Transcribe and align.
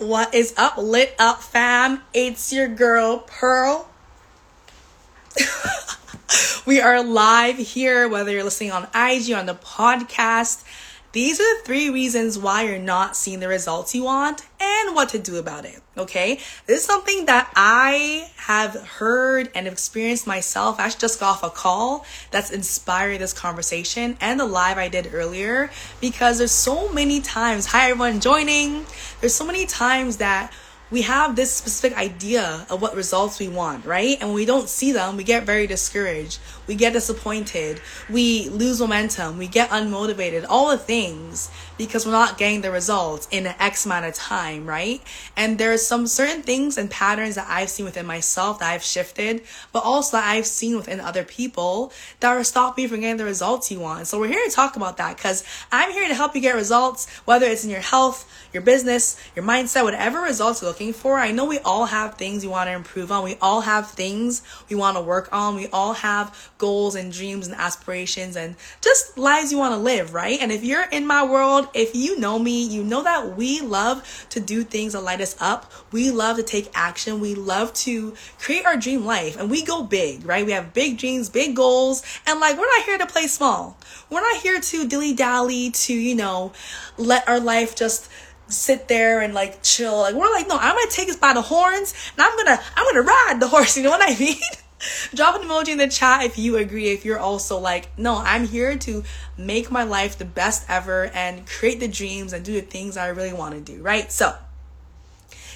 What 0.00 0.34
is 0.34 0.54
up, 0.56 0.78
lit 0.78 1.14
up 1.18 1.42
fam? 1.42 2.00
It's 2.14 2.54
your 2.54 2.68
girl, 2.68 3.18
Pearl. 3.18 3.86
we 6.66 6.80
are 6.80 7.04
live 7.04 7.58
here, 7.58 8.08
whether 8.08 8.30
you're 8.30 8.42
listening 8.42 8.72
on 8.72 8.84
IG 8.94 9.30
on 9.32 9.44
the 9.44 9.58
podcast. 9.62 10.64
These 11.12 11.38
are 11.38 11.58
the 11.58 11.64
three 11.66 11.90
reasons 11.90 12.38
why 12.38 12.62
you're 12.62 12.78
not 12.78 13.14
seeing 13.14 13.40
the 13.40 13.48
results 13.48 13.94
you 13.94 14.04
want 14.04 14.46
and 14.86 14.94
what 14.94 15.10
to 15.10 15.18
do 15.18 15.36
about 15.36 15.64
it. 15.64 15.80
Okay. 15.96 16.38
This 16.66 16.80
is 16.80 16.84
something 16.84 17.26
that 17.26 17.50
I 17.56 18.30
have 18.36 18.74
heard 18.74 19.50
and 19.54 19.66
experienced 19.66 20.26
myself. 20.26 20.78
I 20.78 20.88
just 20.88 21.20
got 21.20 21.30
off 21.30 21.42
a 21.42 21.50
call 21.50 22.04
that's 22.30 22.50
inspired 22.50 23.20
this 23.20 23.32
conversation 23.32 24.16
and 24.20 24.38
the 24.38 24.46
live 24.46 24.78
I 24.78 24.88
did 24.88 25.12
earlier 25.12 25.70
because 26.00 26.38
there's 26.38 26.52
so 26.52 26.92
many 26.92 27.20
times. 27.20 27.66
Hi, 27.66 27.90
everyone 27.90 28.20
joining. 28.20 28.86
There's 29.20 29.34
so 29.34 29.46
many 29.46 29.66
times 29.66 30.18
that 30.18 30.52
we 30.90 31.02
have 31.02 31.36
this 31.36 31.52
specific 31.52 31.96
idea 31.96 32.66
of 32.68 32.82
what 32.82 32.96
results 32.96 33.38
we 33.38 33.48
want, 33.48 33.84
right? 33.84 34.16
And 34.20 34.30
when 34.30 34.34
we 34.34 34.44
don't 34.44 34.68
see 34.68 34.90
them, 34.92 35.16
we 35.16 35.24
get 35.24 35.44
very 35.44 35.66
discouraged. 35.66 36.40
We 36.66 36.74
get 36.74 36.92
disappointed. 36.92 37.80
We 38.08 38.48
lose 38.48 38.80
momentum. 38.80 39.38
We 39.38 39.46
get 39.46 39.70
unmotivated. 39.70 40.46
All 40.48 40.70
the 40.70 40.78
things 40.78 41.50
because 41.78 42.04
we're 42.04 42.12
not 42.12 42.38
getting 42.38 42.60
the 42.60 42.70
results 42.70 43.26
in 43.30 43.46
an 43.46 43.54
X 43.58 43.86
amount 43.86 44.04
of 44.04 44.14
time, 44.14 44.66
right? 44.66 45.00
And 45.36 45.58
there's 45.58 45.86
some 45.86 46.06
certain 46.06 46.42
things 46.42 46.76
and 46.76 46.90
patterns 46.90 47.36
that 47.36 47.46
I've 47.48 47.70
seen 47.70 47.86
within 47.86 48.04
myself 48.04 48.58
that 48.58 48.70
I've 48.70 48.82
shifted, 48.82 49.42
but 49.72 49.84
also 49.84 50.16
that 50.16 50.26
I've 50.26 50.46
seen 50.46 50.76
within 50.76 51.00
other 51.00 51.24
people 51.24 51.92
that 52.18 52.28
are 52.28 52.44
stopping 52.44 52.82
you 52.82 52.88
from 52.88 53.00
getting 53.00 53.16
the 53.16 53.24
results 53.24 53.70
you 53.70 53.80
want. 53.80 54.08
So 54.08 54.18
we're 54.18 54.28
here 54.28 54.44
to 54.44 54.50
talk 54.50 54.76
about 54.76 54.96
that 54.98 55.16
because 55.16 55.44
I'm 55.72 55.92
here 55.92 56.06
to 56.06 56.14
help 56.14 56.34
you 56.34 56.40
get 56.40 56.54
results, 56.54 57.08
whether 57.24 57.46
it's 57.46 57.64
in 57.64 57.70
your 57.70 57.80
health, 57.80 58.30
your 58.52 58.62
business, 58.62 59.18
your 59.34 59.44
mindset, 59.44 59.84
whatever 59.84 60.20
results 60.20 60.60
you're 60.60 60.70
looking 60.70 60.79
for. 60.88 61.18
I 61.18 61.30
know 61.30 61.44
we 61.44 61.58
all 61.58 61.84
have 61.84 62.14
things 62.14 62.42
we 62.42 62.48
want 62.48 62.68
to 62.68 62.72
improve 62.72 63.12
on. 63.12 63.22
We 63.22 63.36
all 63.42 63.60
have 63.60 63.90
things 63.90 64.42
we 64.70 64.76
want 64.76 64.96
to 64.96 65.02
work 65.02 65.28
on. 65.30 65.54
We 65.54 65.68
all 65.68 65.92
have 65.92 66.50
goals 66.56 66.94
and 66.94 67.12
dreams 67.12 67.46
and 67.46 67.54
aspirations 67.54 68.34
and 68.34 68.56
just 68.80 69.18
lives 69.18 69.52
you 69.52 69.58
want 69.58 69.74
to 69.74 69.78
live, 69.78 70.14
right? 70.14 70.40
And 70.40 70.50
if 70.50 70.64
you're 70.64 70.88
in 70.90 71.06
my 71.06 71.22
world, 71.22 71.68
if 71.74 71.94
you 71.94 72.18
know 72.18 72.38
me, 72.38 72.66
you 72.66 72.82
know 72.82 73.02
that 73.02 73.36
we 73.36 73.60
love 73.60 74.26
to 74.30 74.40
do 74.40 74.64
things 74.64 74.94
that 74.94 75.02
light 75.02 75.20
us 75.20 75.36
up. 75.38 75.70
We 75.92 76.10
love 76.10 76.38
to 76.38 76.42
take 76.42 76.70
action. 76.74 77.20
We 77.20 77.34
love 77.34 77.74
to 77.74 78.14
create 78.38 78.64
our 78.64 78.78
dream 78.78 79.04
life 79.04 79.38
and 79.38 79.50
we 79.50 79.62
go 79.62 79.82
big, 79.82 80.24
right? 80.24 80.46
We 80.46 80.52
have 80.52 80.72
big 80.72 80.96
dreams, 80.96 81.28
big 81.28 81.54
goals, 81.54 82.02
and 82.26 82.40
like 82.40 82.56
we're 82.56 82.64
not 82.78 82.86
here 82.86 82.96
to 82.96 83.06
play 83.06 83.26
small. 83.26 83.76
We're 84.08 84.22
not 84.22 84.40
here 84.40 84.58
to 84.58 84.88
dilly 84.88 85.12
dally, 85.12 85.72
to, 85.72 85.92
you 85.92 86.14
know, 86.14 86.52
let 86.96 87.28
our 87.28 87.38
life 87.38 87.76
just 87.76 88.10
sit 88.50 88.88
there 88.88 89.20
and 89.20 89.34
like 89.34 89.62
chill. 89.62 89.98
Like 89.98 90.14
we're 90.14 90.30
like, 90.30 90.48
no, 90.48 90.56
I'm 90.56 90.74
gonna 90.74 90.90
take 90.90 91.06
this 91.06 91.16
by 91.16 91.32
the 91.32 91.42
horns 91.42 91.94
and 92.16 92.22
I'm 92.22 92.36
gonna 92.36 92.60
I'm 92.76 92.84
gonna 92.86 93.02
ride 93.02 93.36
the 93.40 93.48
horse, 93.48 93.76
you 93.76 93.82
know 93.82 93.90
what 93.90 94.08
I 94.08 94.18
mean? 94.18 94.36
Drop 95.14 95.34
an 95.40 95.46
emoji 95.46 95.68
in 95.68 95.78
the 95.78 95.88
chat 95.88 96.24
if 96.24 96.38
you 96.38 96.56
agree, 96.56 96.88
if 96.88 97.04
you're 97.04 97.18
also 97.18 97.58
like, 97.58 97.90
no, 97.98 98.16
I'm 98.16 98.46
here 98.46 98.78
to 98.78 99.04
make 99.36 99.70
my 99.70 99.82
life 99.82 100.16
the 100.16 100.24
best 100.24 100.64
ever 100.68 101.06
and 101.12 101.46
create 101.46 101.80
the 101.80 101.88
dreams 101.88 102.32
and 102.32 102.42
do 102.44 102.54
the 102.54 102.62
things 102.62 102.96
I 102.96 103.08
really 103.08 103.34
want 103.34 103.54
to 103.54 103.60
do, 103.60 103.82
right? 103.82 104.10
So, 104.10 104.34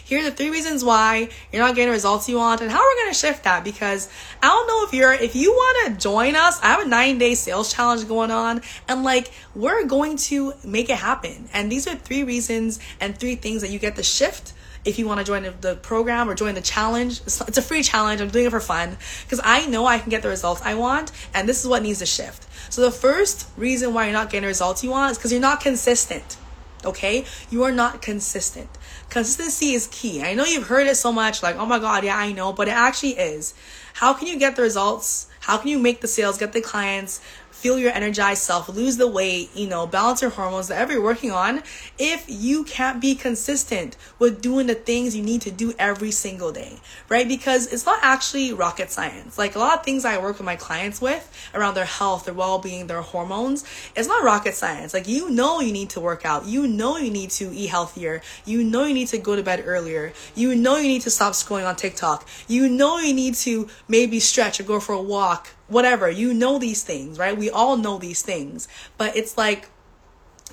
here 0.04 0.20
are 0.20 0.24
the 0.24 0.30
three 0.30 0.50
reasons 0.50 0.84
why 0.84 1.28
you're 1.52 1.62
not 1.62 1.74
getting 1.74 1.88
the 1.88 1.92
results 1.92 2.28
you 2.28 2.36
want 2.36 2.60
and 2.60 2.70
how 2.70 2.78
we're 2.78 3.02
going 3.02 3.12
to 3.12 3.18
shift 3.18 3.44
that 3.44 3.64
because 3.64 4.08
I 4.42 4.48
don't 4.48 4.66
know 4.66 4.84
if 4.86 4.92
you're 4.94 5.12
if 5.12 5.34
you 5.34 5.52
want 5.52 5.94
to 5.94 6.00
join 6.00 6.36
us 6.36 6.60
I 6.62 6.66
have 6.66 6.86
a 6.86 6.88
9 6.88 7.18
day 7.18 7.34
sales 7.34 7.72
challenge 7.72 8.06
going 8.06 8.30
on 8.30 8.62
and 8.88 9.02
like 9.02 9.32
we're 9.54 9.86
going 9.86 10.16
to 10.16 10.52
make 10.64 10.90
it 10.90 10.96
happen 10.96 11.48
and 11.52 11.72
these 11.72 11.86
are 11.86 11.94
three 11.94 12.24
reasons 12.24 12.78
and 13.00 13.16
three 13.16 13.34
things 13.34 13.62
that 13.62 13.70
you 13.70 13.78
get 13.78 13.96
the 13.96 14.02
shift 14.02 14.52
if 14.84 14.98
you 14.98 15.06
want 15.06 15.18
to 15.18 15.24
join 15.24 15.42
the 15.60 15.76
program 15.76 16.28
or 16.28 16.34
join 16.34 16.54
the 16.54 16.60
challenge. 16.60 17.20
It's 17.22 17.58
a 17.58 17.62
free 17.62 17.82
challenge. 17.82 18.20
I'm 18.20 18.28
doing 18.28 18.46
it 18.46 18.50
for 18.50 18.60
fun 18.60 18.96
because 19.24 19.40
I 19.42 19.66
know 19.66 19.86
I 19.86 19.98
can 19.98 20.10
get 20.10 20.22
the 20.22 20.28
results 20.28 20.60
I 20.62 20.74
want, 20.74 21.10
and 21.32 21.48
this 21.48 21.62
is 21.62 21.68
what 21.68 21.82
needs 21.82 22.00
to 22.00 22.06
shift. 22.06 22.46
So, 22.70 22.82
the 22.82 22.90
first 22.90 23.48
reason 23.56 23.94
why 23.94 24.04
you're 24.04 24.12
not 24.12 24.30
getting 24.30 24.42
the 24.42 24.48
results 24.48 24.84
you 24.84 24.90
want 24.90 25.12
is 25.12 25.18
because 25.18 25.32
you're 25.32 25.40
not 25.40 25.60
consistent. 25.60 26.36
Okay? 26.84 27.24
You 27.50 27.62
are 27.64 27.72
not 27.72 28.02
consistent. 28.02 28.68
Consistency 29.10 29.74
is 29.74 29.88
key. 29.92 30.22
I 30.22 30.34
know 30.34 30.44
you've 30.44 30.66
heard 30.66 30.86
it 30.86 30.96
so 30.96 31.12
much, 31.12 31.42
like, 31.42 31.56
oh 31.56 31.66
my 31.66 31.78
God, 31.78 32.04
yeah, 32.04 32.16
I 32.16 32.32
know, 32.32 32.52
but 32.52 32.68
it 32.68 32.72
actually 32.72 33.12
is. 33.12 33.54
How 33.94 34.12
can 34.12 34.26
you 34.26 34.38
get 34.38 34.56
the 34.56 34.62
results? 34.62 35.28
How 35.40 35.58
can 35.58 35.68
you 35.68 35.78
make 35.78 36.00
the 36.00 36.08
sales, 36.08 36.38
get 36.38 36.52
the 36.52 36.60
clients, 36.60 37.20
feel 37.64 37.78
your 37.78 37.92
energized 37.92 38.42
self, 38.42 38.68
lose 38.68 38.98
the 38.98 39.08
weight, 39.08 39.48
you 39.54 39.66
know, 39.66 39.86
balance 39.86 40.20
your 40.20 40.30
hormones, 40.30 40.68
whatever 40.68 40.92
you're 40.92 41.02
working 41.02 41.30
on, 41.30 41.62
if 41.98 42.22
you 42.28 42.62
can't 42.62 43.00
be 43.00 43.14
consistent 43.14 43.96
with 44.18 44.42
doing 44.42 44.66
the 44.66 44.74
things 44.74 45.16
you 45.16 45.22
need 45.22 45.40
to 45.40 45.50
do 45.50 45.72
every 45.78 46.10
single 46.10 46.52
day, 46.52 46.78
right? 47.08 47.26
Because 47.26 47.72
it's 47.72 47.86
not 47.86 47.98
actually 48.02 48.52
rocket 48.52 48.90
science. 48.90 49.38
Like 49.38 49.56
a 49.56 49.58
lot 49.58 49.78
of 49.78 49.82
things 49.82 50.04
I 50.04 50.18
work 50.18 50.36
with 50.36 50.44
my 50.44 50.56
clients 50.56 51.00
with 51.00 51.24
around 51.54 51.72
their 51.72 51.86
health, 51.86 52.26
their 52.26 52.34
well 52.34 52.58
being, 52.58 52.86
their 52.86 53.00
hormones, 53.00 53.64
it's 53.96 54.08
not 54.08 54.22
rocket 54.22 54.54
science. 54.54 54.92
Like 54.92 55.08
you 55.08 55.30
know 55.30 55.60
you 55.60 55.72
need 55.72 55.88
to 55.90 56.00
work 56.00 56.26
out, 56.26 56.44
you 56.44 56.66
know 56.66 56.98
you 56.98 57.10
need 57.10 57.30
to 57.30 57.50
eat 57.50 57.68
healthier, 57.68 58.20
you 58.44 58.62
know 58.62 58.84
you 58.84 58.92
need 58.92 59.08
to 59.08 59.16
go 59.16 59.36
to 59.36 59.42
bed 59.42 59.62
earlier, 59.64 60.12
you 60.34 60.54
know 60.54 60.76
you 60.76 60.88
need 60.88 61.00
to 61.00 61.10
stop 61.10 61.32
scrolling 61.32 61.66
on 61.66 61.76
TikTok, 61.76 62.28
you 62.46 62.68
know 62.68 62.98
you 62.98 63.14
need 63.14 63.36
to 63.36 63.68
maybe 63.88 64.20
stretch 64.20 64.60
or 64.60 64.64
go 64.64 64.80
for 64.80 64.92
a 64.92 65.00
walk 65.00 65.48
whatever. 65.68 66.10
You 66.10 66.34
know 66.34 66.58
these 66.58 66.82
things, 66.82 67.18
right? 67.18 67.36
We 67.36 67.50
all 67.50 67.76
know 67.76 67.98
these 67.98 68.22
things. 68.22 68.68
But 68.98 69.16
it's 69.16 69.36
like 69.38 69.70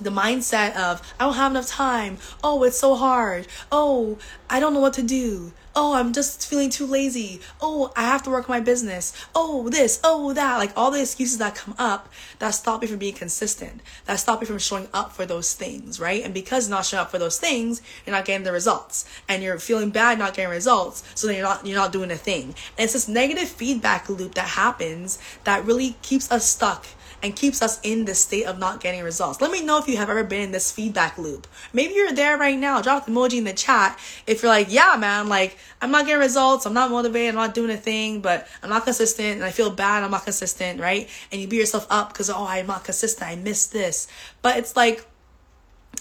the 0.00 0.10
mindset 0.10 0.74
of, 0.74 1.02
I 1.20 1.24
don't 1.24 1.34
have 1.34 1.52
enough 1.52 1.68
time. 1.68 2.18
Oh, 2.42 2.62
it's 2.64 2.78
so 2.78 2.94
hard. 2.94 3.46
Oh, 3.70 4.18
I 4.48 4.58
don't 4.58 4.72
know 4.74 4.80
what 4.80 4.94
to 4.94 5.02
do. 5.02 5.52
Oh, 5.74 5.94
I'm 5.94 6.12
just 6.12 6.46
feeling 6.46 6.68
too 6.68 6.86
lazy. 6.86 7.40
Oh, 7.60 7.92
I 7.96 8.02
have 8.02 8.22
to 8.24 8.30
work 8.30 8.46
my 8.48 8.60
business. 8.60 9.12
Oh, 9.34 9.70
this, 9.70 10.00
oh, 10.04 10.32
that. 10.34 10.58
Like 10.58 10.72
all 10.76 10.90
the 10.90 11.00
excuses 11.00 11.38
that 11.38 11.54
come 11.54 11.74
up 11.78 12.10
that 12.40 12.50
stop 12.50 12.82
you 12.82 12.88
from 12.88 12.98
being 12.98 13.14
consistent, 13.14 13.80
that 14.04 14.16
stop 14.16 14.40
you 14.40 14.46
from 14.46 14.58
showing 14.58 14.88
up 14.92 15.12
for 15.12 15.24
those 15.24 15.54
things, 15.54 15.98
right? 15.98 16.24
And 16.24 16.34
because 16.34 16.68
not 16.68 16.84
showing 16.84 17.02
up 17.02 17.10
for 17.10 17.18
those 17.18 17.38
things, 17.38 17.80
you're 18.04 18.14
not 18.14 18.26
getting 18.26 18.44
the 18.44 18.52
results. 18.52 19.06
And 19.28 19.42
you're 19.42 19.58
feeling 19.58 19.90
bad 19.90 20.18
not 20.18 20.34
getting 20.34 20.50
results, 20.50 21.04
so 21.14 21.26
then 21.26 21.36
you're 21.36 21.44
not 21.44 21.66
you're 21.66 21.78
not 21.78 21.92
doing 21.92 22.10
a 22.10 22.16
thing. 22.16 22.44
And 22.44 22.84
it's 22.84 22.92
this 22.92 23.08
negative 23.08 23.48
feedback 23.48 24.08
loop 24.08 24.34
that 24.34 24.48
happens 24.48 25.18
that 25.44 25.64
really 25.64 25.96
keeps 26.02 26.30
us 26.30 26.46
stuck 26.46 26.86
and 27.22 27.36
keeps 27.36 27.62
us 27.62 27.80
in 27.82 28.04
this 28.04 28.20
state 28.20 28.44
of 28.44 28.58
not 28.58 28.80
getting 28.80 29.02
results. 29.02 29.40
Let 29.40 29.52
me 29.52 29.62
know 29.62 29.78
if 29.78 29.86
you 29.86 29.96
have 29.96 30.10
ever 30.10 30.24
been 30.24 30.42
in 30.42 30.52
this 30.52 30.72
feedback 30.72 31.16
loop. 31.16 31.46
Maybe 31.72 31.94
you're 31.94 32.12
there 32.12 32.36
right 32.36 32.58
now. 32.58 32.82
Drop 32.82 33.06
the 33.06 33.12
emoji 33.12 33.38
in 33.38 33.44
the 33.44 33.52
chat 33.52 33.98
if 34.26 34.42
you're 34.42 34.50
like, 34.50 34.66
yeah, 34.70 34.96
man, 34.98 35.28
like 35.28 35.56
I'm 35.80 35.92
not 35.92 36.06
getting 36.06 36.20
results. 36.20 36.66
I'm 36.66 36.74
not 36.74 36.90
motivated. 36.90 37.30
I'm 37.30 37.34
not 37.36 37.54
doing 37.54 37.70
a 37.70 37.76
thing, 37.76 38.20
but 38.20 38.48
I'm 38.62 38.70
not 38.70 38.84
consistent 38.84 39.36
and 39.36 39.44
I 39.44 39.50
feel 39.50 39.70
bad. 39.70 40.02
I'm 40.02 40.10
not 40.10 40.24
consistent, 40.24 40.80
right? 40.80 41.08
And 41.30 41.40
you 41.40 41.46
beat 41.46 41.58
yourself 41.58 41.86
up 41.90 42.12
because, 42.12 42.28
oh, 42.28 42.46
I'm 42.46 42.66
not 42.66 42.84
consistent. 42.84 43.30
I 43.30 43.36
missed 43.36 43.72
this. 43.72 44.08
But 44.42 44.56
it's 44.56 44.76
like, 44.76 45.06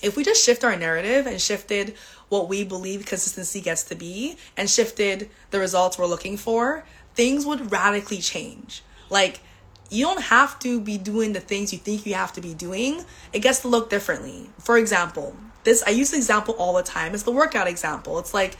if 0.01 0.17
we 0.17 0.23
just 0.23 0.43
shift 0.43 0.63
our 0.63 0.75
narrative 0.75 1.27
and 1.27 1.39
shifted 1.39 1.95
what 2.29 2.47
we 2.47 2.63
believe 2.63 3.05
consistency 3.05 3.61
gets 3.61 3.83
to 3.83 3.95
be 3.95 4.37
and 4.57 4.69
shifted 4.69 5.29
the 5.51 5.59
results 5.59 5.99
we're 5.99 6.07
looking 6.07 6.37
for, 6.37 6.85
things 7.13 7.45
would 7.45 7.71
radically 7.71 8.19
change. 8.19 8.83
Like, 9.09 9.41
you 9.91 10.05
don't 10.05 10.21
have 10.21 10.57
to 10.59 10.79
be 10.79 10.97
doing 10.97 11.33
the 11.33 11.41
things 11.41 11.73
you 11.73 11.79
think 11.79 12.05
you 12.05 12.13
have 12.13 12.31
to 12.33 12.41
be 12.41 12.53
doing. 12.53 13.03
It 13.33 13.39
gets 13.39 13.59
to 13.59 13.67
look 13.67 13.89
differently. 13.89 14.49
For 14.57 14.77
example, 14.77 15.35
this 15.63 15.83
I 15.85 15.89
use 15.91 16.11
the 16.11 16.17
example 16.17 16.55
all 16.57 16.73
the 16.73 16.83
time. 16.83 17.13
It's 17.13 17.23
the 17.23 17.31
workout 17.31 17.67
example. 17.67 18.17
It's 18.17 18.33
like 18.33 18.57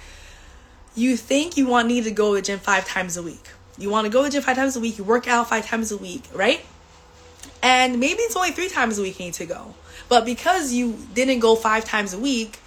you 0.94 1.16
think 1.16 1.56
you 1.56 1.68
want 1.68 1.88
need 1.88 2.04
to 2.04 2.12
go 2.12 2.36
to 2.36 2.42
the 2.42 2.46
gym 2.46 2.60
five 2.60 2.86
times 2.86 3.16
a 3.16 3.24
week. 3.24 3.50
You 3.78 3.90
want 3.90 4.06
to 4.06 4.12
go 4.12 4.24
to 4.24 4.30
the 4.30 4.34
gym 4.34 4.44
five 4.44 4.58
times 4.58 4.76
a 4.76 4.82
week, 4.82 4.98
you 4.98 5.06
work 5.06 5.28
out 5.28 5.50
five 5.50 5.66
times 5.66 5.92
a 5.92 5.98
week, 5.98 6.24
right? 6.34 6.62
And 7.64 8.00
maybe 8.00 8.22
it's 8.24 8.36
only 8.36 8.52
three 8.52 8.70
times 8.70 9.00
a 9.00 9.02
week 9.02 9.18
you 9.18 9.26
need 9.26 9.34
to 9.36 9.46
go. 9.46 9.74
But 10.10 10.26
because 10.26 10.74
you 10.74 10.98
didn't 11.14 11.40
go 11.40 11.56
five 11.56 11.86
times 11.86 12.14
a 12.14 12.20
week, 12.20 12.60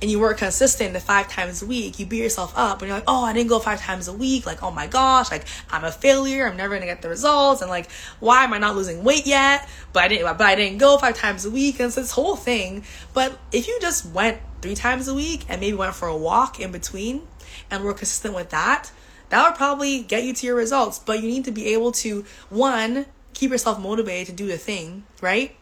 and 0.00 0.10
you 0.10 0.18
weren't 0.18 0.38
consistent 0.38 0.94
the 0.94 1.00
five 1.00 1.28
times 1.28 1.62
a 1.62 1.66
week, 1.66 1.98
you 1.98 2.06
beat 2.06 2.22
yourself 2.22 2.52
up 2.56 2.80
and 2.80 2.88
you're 2.88 2.96
like, 2.96 3.04
oh, 3.06 3.24
I 3.24 3.32
didn't 3.32 3.50
go 3.50 3.58
five 3.58 3.80
times 3.80 4.08
a 4.08 4.12
week. 4.12 4.46
Like, 4.46 4.62
oh 4.62 4.70
my 4.70 4.86
gosh, 4.86 5.30
like 5.30 5.44
I'm 5.70 5.84
a 5.84 5.92
failure. 5.92 6.46
I'm 6.46 6.56
never 6.56 6.74
gonna 6.74 6.86
get 6.86 7.02
the 7.02 7.08
results. 7.08 7.60
And 7.60 7.70
like, 7.70 7.90
why 8.18 8.44
am 8.44 8.54
I 8.54 8.58
not 8.58 8.76
losing 8.76 9.04
weight 9.04 9.26
yet? 9.26 9.68
But 9.92 10.04
I 10.04 10.08
didn't, 10.08 10.24
but 10.38 10.46
I 10.46 10.54
didn't 10.54 10.78
go 10.78 10.96
five 10.96 11.16
times 11.16 11.44
a 11.44 11.50
week. 11.50 11.80
And 11.80 11.86
it's 11.86 11.96
this 11.96 12.12
whole 12.12 12.36
thing. 12.36 12.84
But 13.12 13.38
if 13.52 13.68
you 13.68 13.78
just 13.80 14.06
went 14.06 14.38
three 14.62 14.74
times 14.74 15.06
a 15.08 15.14
week 15.14 15.44
and 15.48 15.60
maybe 15.60 15.76
went 15.76 15.94
for 15.94 16.08
a 16.08 16.16
walk 16.16 16.60
in 16.60 16.72
between 16.72 17.26
and 17.70 17.84
were 17.84 17.94
consistent 17.94 18.34
with 18.34 18.50
that, 18.50 18.90
that 19.28 19.46
would 19.46 19.56
probably 19.56 20.02
get 20.02 20.24
you 20.24 20.32
to 20.32 20.46
your 20.46 20.56
results. 20.56 20.98
But 20.98 21.22
you 21.22 21.28
need 21.28 21.44
to 21.44 21.52
be 21.52 21.74
able 21.74 21.92
to, 21.92 22.24
one, 22.48 23.06
keep 23.34 23.50
yourself 23.50 23.78
motivated 23.78 24.26
to 24.28 24.32
do 24.32 24.48
the 24.48 24.58
thing, 24.58 25.04
right? 25.20 25.56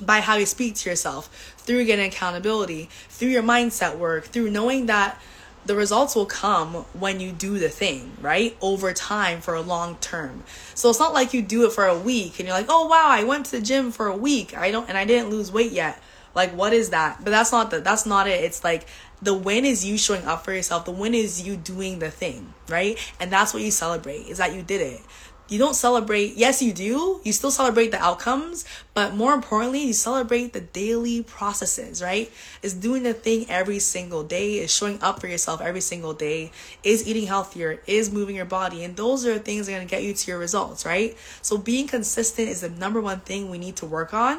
By 0.00 0.20
how 0.20 0.36
you 0.36 0.46
speak 0.46 0.74
to 0.76 0.90
yourself, 0.90 1.54
through 1.58 1.84
getting 1.84 2.06
accountability, 2.06 2.88
through 3.08 3.28
your 3.28 3.42
mindset 3.42 3.98
work, 3.98 4.24
through 4.26 4.50
knowing 4.50 4.86
that 4.86 5.20
the 5.66 5.76
results 5.76 6.14
will 6.14 6.26
come 6.26 6.74
when 6.98 7.20
you 7.20 7.30
do 7.30 7.58
the 7.58 7.68
thing, 7.68 8.12
right? 8.20 8.56
Over 8.60 8.92
time 8.92 9.40
for 9.40 9.54
a 9.54 9.60
long 9.60 9.96
term. 9.96 10.42
So 10.74 10.88
it's 10.88 10.98
not 10.98 11.12
like 11.12 11.34
you 11.34 11.42
do 11.42 11.66
it 11.66 11.72
for 11.72 11.84
a 11.84 11.98
week 11.98 12.38
and 12.38 12.48
you're 12.48 12.56
like, 12.56 12.66
"Oh 12.68 12.86
wow, 12.86 13.08
I 13.08 13.24
went 13.24 13.46
to 13.46 13.52
the 13.52 13.60
gym 13.60 13.92
for 13.92 14.06
a 14.06 14.16
week. 14.16 14.56
I 14.56 14.70
don't 14.70 14.88
and 14.88 14.96
I 14.96 15.04
didn't 15.04 15.30
lose 15.30 15.52
weight 15.52 15.72
yet." 15.72 16.00
Like 16.34 16.52
what 16.52 16.72
is 16.72 16.90
that? 16.90 17.18
But 17.22 17.30
that's 17.30 17.52
not 17.52 17.70
the 17.70 17.80
that's 17.80 18.06
not 18.06 18.26
it. 18.26 18.44
It's 18.44 18.64
like 18.64 18.86
the 19.20 19.34
win 19.34 19.64
is 19.64 19.84
you 19.84 19.98
showing 19.98 20.24
up 20.24 20.44
for 20.44 20.52
yourself. 20.52 20.84
The 20.84 20.92
win 20.92 21.14
is 21.14 21.46
you 21.46 21.56
doing 21.56 21.98
the 21.98 22.10
thing, 22.10 22.54
right? 22.68 22.96
And 23.20 23.30
that's 23.30 23.52
what 23.52 23.62
you 23.62 23.70
celebrate 23.70 24.28
is 24.28 24.38
that 24.38 24.54
you 24.54 24.62
did 24.62 24.80
it 24.80 25.00
you 25.48 25.58
don't 25.58 25.74
celebrate 25.74 26.36
yes 26.36 26.62
you 26.62 26.72
do 26.72 27.20
you 27.24 27.32
still 27.32 27.50
celebrate 27.50 27.90
the 27.90 27.98
outcomes 28.02 28.64
but 28.94 29.14
more 29.14 29.32
importantly 29.32 29.82
you 29.82 29.92
celebrate 29.92 30.52
the 30.52 30.60
daily 30.60 31.22
processes 31.22 32.02
right 32.02 32.30
is 32.62 32.74
doing 32.74 33.02
the 33.02 33.14
thing 33.14 33.46
every 33.48 33.78
single 33.78 34.22
day 34.22 34.58
is 34.58 34.74
showing 34.74 35.00
up 35.02 35.20
for 35.20 35.26
yourself 35.26 35.60
every 35.60 35.80
single 35.80 36.12
day 36.12 36.50
is 36.82 37.06
eating 37.06 37.26
healthier 37.26 37.80
is 37.86 38.12
moving 38.12 38.36
your 38.36 38.44
body 38.44 38.84
and 38.84 38.96
those 38.96 39.26
are 39.26 39.34
the 39.34 39.40
things 39.40 39.66
that 39.66 39.72
are 39.72 39.76
going 39.76 39.86
to 39.86 39.90
get 39.90 40.02
you 40.02 40.12
to 40.12 40.30
your 40.30 40.38
results 40.38 40.84
right 40.84 41.16
so 41.42 41.56
being 41.56 41.86
consistent 41.86 42.48
is 42.48 42.60
the 42.60 42.68
number 42.68 43.00
one 43.00 43.20
thing 43.20 43.50
we 43.50 43.58
need 43.58 43.76
to 43.76 43.86
work 43.86 44.12
on 44.12 44.38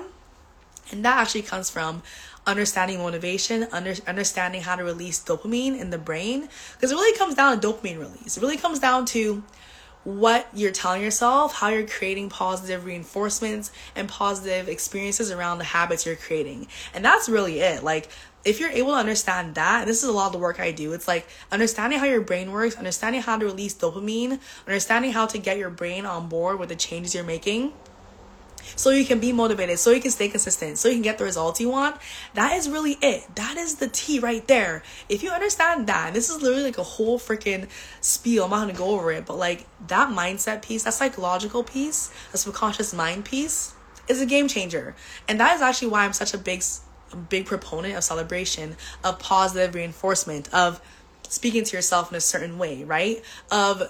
and 0.92 1.06
that 1.06 1.18
actually 1.20 1.44
comes 1.44 1.70
from 1.70 2.02
understanding 2.48 2.98
motivation, 2.98 3.68
under, 3.72 3.94
understanding 4.08 4.62
how 4.62 4.76
to 4.76 4.84
release 4.84 5.24
dopamine 5.24 5.80
in 5.80 5.92
the 5.92 5.98
brain. 5.98 6.50
Because 6.74 6.92
it 6.92 6.96
really 6.96 7.16
comes 7.18 7.36
down 7.36 7.60
to 7.60 7.68
dopamine 7.68 8.00
release. 8.00 8.38
It 8.38 8.42
really 8.42 8.58
comes 8.58 8.80
down 8.80 9.06
to 9.08 9.44
what 10.04 10.48
you're 10.54 10.72
telling 10.72 11.02
yourself, 11.02 11.54
how 11.54 11.70
you're 11.70 11.88
creating 11.88 12.30
positive 12.30 12.86
reinforcements 12.86 13.72
and 13.96 14.08
positive 14.08 14.70
experiences 14.70 15.32
around 15.32 15.58
the 15.58 15.66
habits 15.66 16.06
you're 16.06 16.16
creating. 16.16 16.68
And 16.94 17.04
that's 17.04 17.28
really 17.28 17.60
it. 17.60 17.84
Like, 17.84 18.10
if 18.46 18.60
you're 18.60 18.70
able 18.70 18.92
to 18.92 18.98
understand 18.98 19.56
that, 19.56 19.86
this 19.86 20.02
is 20.02 20.10
a 20.10 20.14
lot 20.14 20.28
of 20.28 20.32
the 20.32 20.40
work 20.40 20.60
I 20.60 20.72
do. 20.72 20.94
It's 20.94 21.08
like 21.08 21.28
understanding 21.52 22.00
how 22.00 22.06
your 22.06 22.22
brain 22.22 22.52
works, 22.52 22.78
understanding 22.78 23.22
how 23.22 23.38
to 23.38 23.46
release 23.46 23.76
dopamine, 23.76 24.40
understanding 24.66 25.12
how 25.12 25.26
to 25.26 25.38
get 25.38 25.58
your 25.58 25.70
brain 25.70 26.06
on 26.06 26.30
board 26.30 26.60
with 26.60 26.70
the 26.70 26.76
changes 26.76 27.14
you're 27.14 27.24
making 27.26 27.74
so 28.76 28.90
you 28.90 29.06
can 29.06 29.20
be 29.20 29.32
motivated, 29.32 29.80
so 29.80 29.92
you 29.92 30.02
can 30.02 30.12
stay 30.12 30.30
consistent, 30.30 30.78
so 30.78 30.88
you 30.88 30.96
can 30.96 31.02
get 31.02 31.18
the 31.18 31.24
results 31.24 31.60
you 31.60 31.70
want. 31.70 31.98
That 32.34 32.54
is 32.54 32.70
really 32.70 32.98
it. 33.02 33.24
That 33.36 33.58
is 33.58 33.76
the 33.76 33.88
T 33.88 34.20
right 34.20 34.48
there. 34.48 34.84
If 35.08 35.24
you 35.24 35.32
understand 35.32 35.88
that, 35.88 36.14
this 36.14 36.30
is 36.30 36.42
literally 36.42 36.64
like 36.64 36.78
a 36.78 36.84
whole 36.84 37.20
freaking 37.20 37.68
spiel. 38.02 38.46
I'm 38.46 38.50
not 38.52 38.62
gonna 38.62 38.74
go 38.74 38.92
over 38.92 39.12
it, 39.12 39.26
but 39.26 39.38
like 39.38 39.66
that 39.88 40.10
mindset 40.10 40.62
piece, 40.62 40.84
that 40.84 40.94
psychological 40.94 41.64
piece, 41.64 42.12
the 42.32 42.38
subconscious 42.38 42.94
mind 42.94 43.26
piece 43.26 43.74
is 44.08 44.22
a 44.22 44.26
game 44.26 44.48
changer. 44.48 44.96
And 45.28 45.40
that 45.40 45.56
is 45.56 45.62
actually 45.62 45.90
why 45.90 46.06
I'm 46.06 46.14
such 46.14 46.34
a 46.34 46.38
big, 46.38 46.64
big 47.30 47.46
proponent 47.46 47.96
of 47.96 48.04
celebration, 48.04 48.76
of 49.04 49.20
positive 49.20 49.76
reinforcement, 49.76 50.54
of 50.54 50.82
speaking 51.30 51.64
to 51.64 51.78
yourself 51.78 52.12
in 52.12 52.18
a 52.18 52.22
certain 52.22 52.58
way, 52.58 52.84
right? 52.84 53.24
Of 53.52 53.84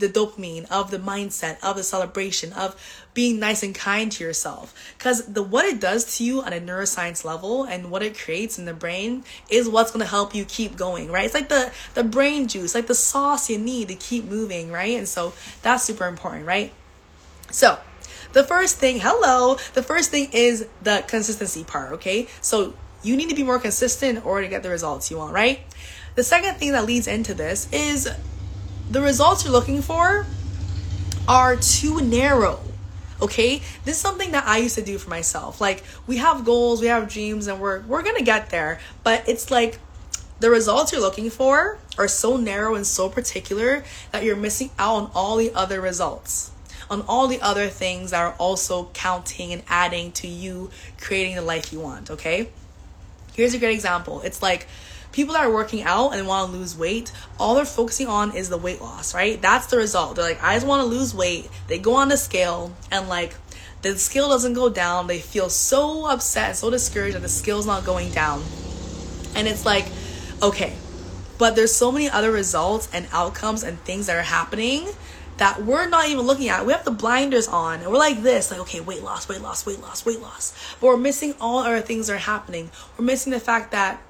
the 0.00 0.08
dopamine, 0.08 0.70
of 0.70 0.90
the 0.90 0.98
mindset, 0.98 1.62
of 1.62 1.76
the 1.76 1.82
celebration, 1.82 2.52
of 2.52 2.74
being 3.14 3.38
nice 3.38 3.62
and 3.62 3.74
kind 3.74 4.10
to 4.12 4.24
yourself. 4.24 4.74
Because 4.98 5.26
the 5.26 5.42
what 5.42 5.64
it 5.64 5.80
does 5.80 6.16
to 6.16 6.24
you 6.24 6.42
on 6.42 6.52
a 6.52 6.60
neuroscience 6.60 7.24
level 7.24 7.64
and 7.64 7.90
what 7.90 8.02
it 8.02 8.18
creates 8.18 8.58
in 8.58 8.64
the 8.64 8.74
brain 8.74 9.24
is 9.48 9.68
what's 9.68 9.90
gonna 9.90 10.04
help 10.04 10.34
you 10.34 10.44
keep 10.44 10.76
going, 10.76 11.10
right? 11.10 11.24
It's 11.24 11.34
like 11.34 11.48
the 11.48 11.72
the 11.94 12.04
brain 12.04 12.48
juice, 12.48 12.74
like 12.74 12.86
the 12.86 12.94
sauce 12.94 13.48
you 13.48 13.58
need 13.58 13.88
to 13.88 13.94
keep 13.94 14.24
moving, 14.24 14.72
right? 14.72 14.96
And 14.96 15.08
so 15.08 15.32
that's 15.62 15.84
super 15.84 16.06
important, 16.06 16.46
right? 16.46 16.72
So 17.50 17.78
the 18.32 18.44
first 18.44 18.76
thing, 18.76 19.00
hello, 19.00 19.56
the 19.74 19.82
first 19.82 20.10
thing 20.10 20.30
is 20.32 20.66
the 20.82 21.04
consistency 21.06 21.64
part, 21.64 21.92
okay? 21.94 22.28
So 22.40 22.74
you 23.02 23.16
need 23.16 23.28
to 23.30 23.34
be 23.34 23.42
more 23.42 23.58
consistent 23.58 24.18
in 24.18 24.24
order 24.24 24.44
to 24.44 24.48
get 24.48 24.62
the 24.62 24.70
results 24.70 25.10
you 25.10 25.18
want, 25.18 25.32
right? 25.32 25.60
The 26.14 26.24
second 26.24 26.56
thing 26.56 26.72
that 26.72 26.84
leads 26.84 27.06
into 27.06 27.34
this 27.34 27.68
is 27.72 28.08
the 28.90 29.00
results 29.00 29.44
you're 29.44 29.52
looking 29.52 29.82
for 29.82 30.26
are 31.28 31.56
too 31.56 32.00
narrow. 32.00 32.60
Okay? 33.22 33.62
This 33.84 33.96
is 33.96 33.98
something 33.98 34.32
that 34.32 34.46
I 34.46 34.58
used 34.58 34.74
to 34.74 34.82
do 34.82 34.98
for 34.98 35.08
myself. 35.08 35.60
Like 35.60 35.84
we 36.06 36.16
have 36.16 36.44
goals, 36.44 36.80
we 36.80 36.88
have 36.88 37.08
dreams 37.08 37.46
and 37.46 37.60
we're 37.60 37.80
we're 37.82 38.02
going 38.02 38.16
to 38.16 38.24
get 38.24 38.50
there, 38.50 38.80
but 39.04 39.28
it's 39.28 39.50
like 39.50 39.78
the 40.40 40.50
results 40.50 40.90
you're 40.90 41.00
looking 41.00 41.30
for 41.30 41.78
are 41.98 42.08
so 42.08 42.36
narrow 42.36 42.74
and 42.74 42.86
so 42.86 43.08
particular 43.08 43.84
that 44.10 44.24
you're 44.24 44.36
missing 44.36 44.70
out 44.78 44.94
on 44.96 45.10
all 45.14 45.36
the 45.36 45.52
other 45.54 45.80
results. 45.80 46.50
On 46.88 47.02
all 47.02 47.28
the 47.28 47.40
other 47.40 47.68
things 47.68 48.10
that 48.10 48.20
are 48.20 48.34
also 48.38 48.90
counting 48.94 49.52
and 49.52 49.62
adding 49.68 50.10
to 50.12 50.26
you 50.26 50.70
creating 51.00 51.36
the 51.36 51.42
life 51.42 51.72
you 51.72 51.78
want, 51.78 52.10
okay? 52.10 52.48
Here's 53.34 53.54
a 53.54 53.58
great 53.58 53.74
example. 53.74 54.22
It's 54.22 54.42
like 54.42 54.66
people 55.12 55.34
that 55.34 55.44
are 55.44 55.52
working 55.52 55.82
out 55.82 56.10
and 56.10 56.26
want 56.26 56.50
to 56.50 56.58
lose 56.58 56.76
weight, 56.76 57.12
all 57.38 57.54
they're 57.54 57.64
focusing 57.64 58.06
on 58.06 58.34
is 58.36 58.48
the 58.48 58.58
weight 58.58 58.80
loss, 58.80 59.14
right? 59.14 59.40
That's 59.40 59.66
the 59.66 59.76
result. 59.76 60.16
They're 60.16 60.24
like, 60.24 60.42
I 60.42 60.54
just 60.54 60.66
want 60.66 60.82
to 60.82 60.86
lose 60.86 61.14
weight. 61.14 61.48
They 61.68 61.78
go 61.78 61.94
on 61.94 62.08
the 62.08 62.16
scale 62.16 62.72
and 62.90 63.08
like 63.08 63.34
the 63.82 63.96
scale 63.98 64.28
doesn't 64.28 64.54
go 64.54 64.68
down. 64.68 65.06
They 65.06 65.18
feel 65.18 65.48
so 65.48 66.06
upset, 66.06 66.56
so 66.56 66.70
discouraged 66.70 67.16
that 67.16 67.22
the 67.22 67.28
scale's 67.28 67.66
not 67.66 67.84
going 67.84 68.10
down. 68.12 68.42
And 69.34 69.48
it's 69.48 69.64
like, 69.64 69.86
okay, 70.42 70.74
but 71.38 71.56
there's 71.56 71.74
so 71.74 71.90
many 71.90 72.08
other 72.08 72.30
results 72.30 72.88
and 72.92 73.08
outcomes 73.12 73.62
and 73.62 73.78
things 73.80 74.06
that 74.06 74.16
are 74.16 74.22
happening 74.22 74.88
that 75.38 75.64
we're 75.64 75.88
not 75.88 76.06
even 76.06 76.26
looking 76.26 76.50
at. 76.50 76.66
We 76.66 76.72
have 76.74 76.84
the 76.84 76.90
blinders 76.90 77.48
on 77.48 77.80
and 77.80 77.90
we're 77.90 77.98
like 77.98 78.22
this, 78.22 78.50
like, 78.50 78.60
okay, 78.60 78.80
weight 78.80 79.02
loss, 79.02 79.26
weight 79.26 79.40
loss, 79.40 79.64
weight 79.64 79.80
loss, 79.80 80.04
weight 80.04 80.20
loss. 80.20 80.52
But 80.78 80.88
we're 80.88 80.96
missing 80.98 81.34
all 81.40 81.60
other 81.60 81.80
things 81.80 82.08
that 82.08 82.12
are 82.12 82.18
happening. 82.18 82.70
We're 82.98 83.06
missing 83.06 83.32
the 83.32 83.40
fact 83.40 83.70
that 83.70 84.02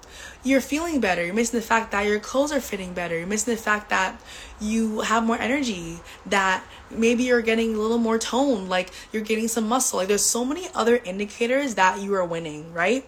you're 0.43 0.61
feeling 0.61 1.01
better. 1.01 1.25
You're 1.25 1.35
missing 1.35 1.61
the 1.61 1.67
fact 1.67 1.93
that 1.93 2.07
your 2.07 2.19
clothes 2.19 2.53
are 2.53 2.61
fitting 2.61 2.95
better. 2.95 3.17
You're 3.19 3.27
missing 3.27 3.55
the 3.55 3.61
fact 3.61 3.91
that 3.91 4.21
you 4.61 5.01
have 5.01 5.25
more 5.25 5.39
energy, 5.39 6.01
that 6.27 6.65
maybe 6.91 7.25
you're 7.25 7.43
getting 7.43 7.75
a 7.75 7.79
little 7.79 7.99
more 7.99 8.19
tone, 8.19 8.69
like 8.69 8.91
you're 9.13 9.23
getting 9.23 9.49
some 9.49 9.69
muscle. 9.69 9.99
Like 9.99 10.09
there's 10.09 10.25
so 10.25 10.45
many 10.45 10.69
other 10.75 10.97
indicators 10.97 11.75
that 11.75 12.01
you 12.01 12.15
are 12.15 12.25
winning, 12.25 12.73
right? 12.73 13.07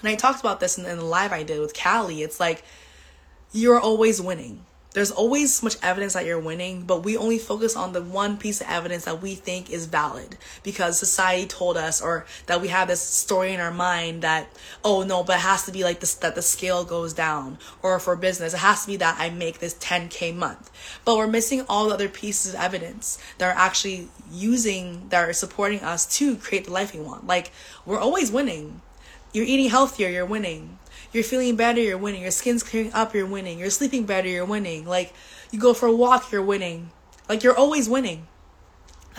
And 0.00 0.08
I 0.08 0.14
talked 0.14 0.40
about 0.40 0.60
this 0.60 0.78
in, 0.78 0.86
in 0.86 0.98
the 0.98 1.04
live 1.04 1.32
I 1.32 1.42
did 1.42 1.60
with 1.60 1.78
Callie. 1.78 2.22
It's 2.22 2.40
like 2.40 2.64
you're 3.52 3.80
always 3.80 4.20
winning 4.20 4.64
there's 4.94 5.10
always 5.10 5.54
so 5.54 5.66
much 5.66 5.76
evidence 5.82 6.14
that 6.14 6.24
you're 6.24 6.40
winning, 6.40 6.82
but 6.82 7.04
we 7.04 7.16
only 7.16 7.38
focus 7.38 7.76
on 7.76 7.92
the 7.92 8.02
one 8.02 8.38
piece 8.38 8.60
of 8.60 8.68
evidence 8.68 9.04
that 9.04 9.20
we 9.20 9.34
think 9.34 9.70
is 9.70 9.84
valid 9.84 10.38
because 10.62 10.98
society 10.98 11.46
told 11.46 11.76
us 11.76 12.00
or 12.00 12.24
that 12.46 12.62
we 12.62 12.68
have 12.68 12.88
this 12.88 13.02
story 13.02 13.52
in 13.52 13.60
our 13.60 13.70
mind 13.70 14.22
that, 14.22 14.48
oh 14.82 15.02
no, 15.02 15.22
but 15.22 15.36
it 15.36 15.40
has 15.40 15.66
to 15.66 15.72
be 15.72 15.84
like 15.84 16.00
this, 16.00 16.14
that 16.14 16.34
the 16.34 16.42
scale 16.42 16.84
goes 16.84 17.12
down. 17.12 17.58
Or 17.82 18.00
for 18.00 18.16
business, 18.16 18.54
it 18.54 18.58
has 18.58 18.82
to 18.82 18.86
be 18.88 18.96
that 18.96 19.16
I 19.18 19.28
make 19.28 19.58
this 19.58 19.74
10K 19.74 20.34
month. 20.34 20.70
But 21.04 21.16
we're 21.16 21.26
missing 21.26 21.64
all 21.68 21.88
the 21.88 21.94
other 21.94 22.08
pieces 22.08 22.54
of 22.54 22.60
evidence 22.60 23.18
that 23.36 23.54
are 23.54 23.58
actually 23.58 24.08
using, 24.32 25.08
that 25.10 25.28
are 25.28 25.34
supporting 25.34 25.80
us 25.80 26.06
to 26.16 26.36
create 26.36 26.64
the 26.64 26.72
life 26.72 26.94
we 26.94 27.00
want. 27.00 27.26
Like, 27.26 27.52
we're 27.84 28.00
always 28.00 28.32
winning. 28.32 28.80
You're 29.34 29.44
eating 29.44 29.68
healthier, 29.68 30.08
you're 30.08 30.24
winning 30.24 30.77
you're 31.12 31.24
feeling 31.24 31.56
better, 31.56 31.80
you're 31.80 31.98
winning. 31.98 32.22
Your 32.22 32.30
skin's 32.30 32.62
clearing 32.62 32.92
up, 32.92 33.14
you're 33.14 33.26
winning. 33.26 33.58
You're 33.58 33.70
sleeping 33.70 34.04
better, 34.04 34.28
you're 34.28 34.44
winning. 34.44 34.86
Like 34.86 35.12
you 35.50 35.58
go 35.58 35.74
for 35.74 35.86
a 35.86 35.94
walk, 35.94 36.30
you're 36.32 36.42
winning. 36.42 36.90
Like 37.28 37.42
you're 37.42 37.56
always 37.56 37.88
winning. 37.88 38.26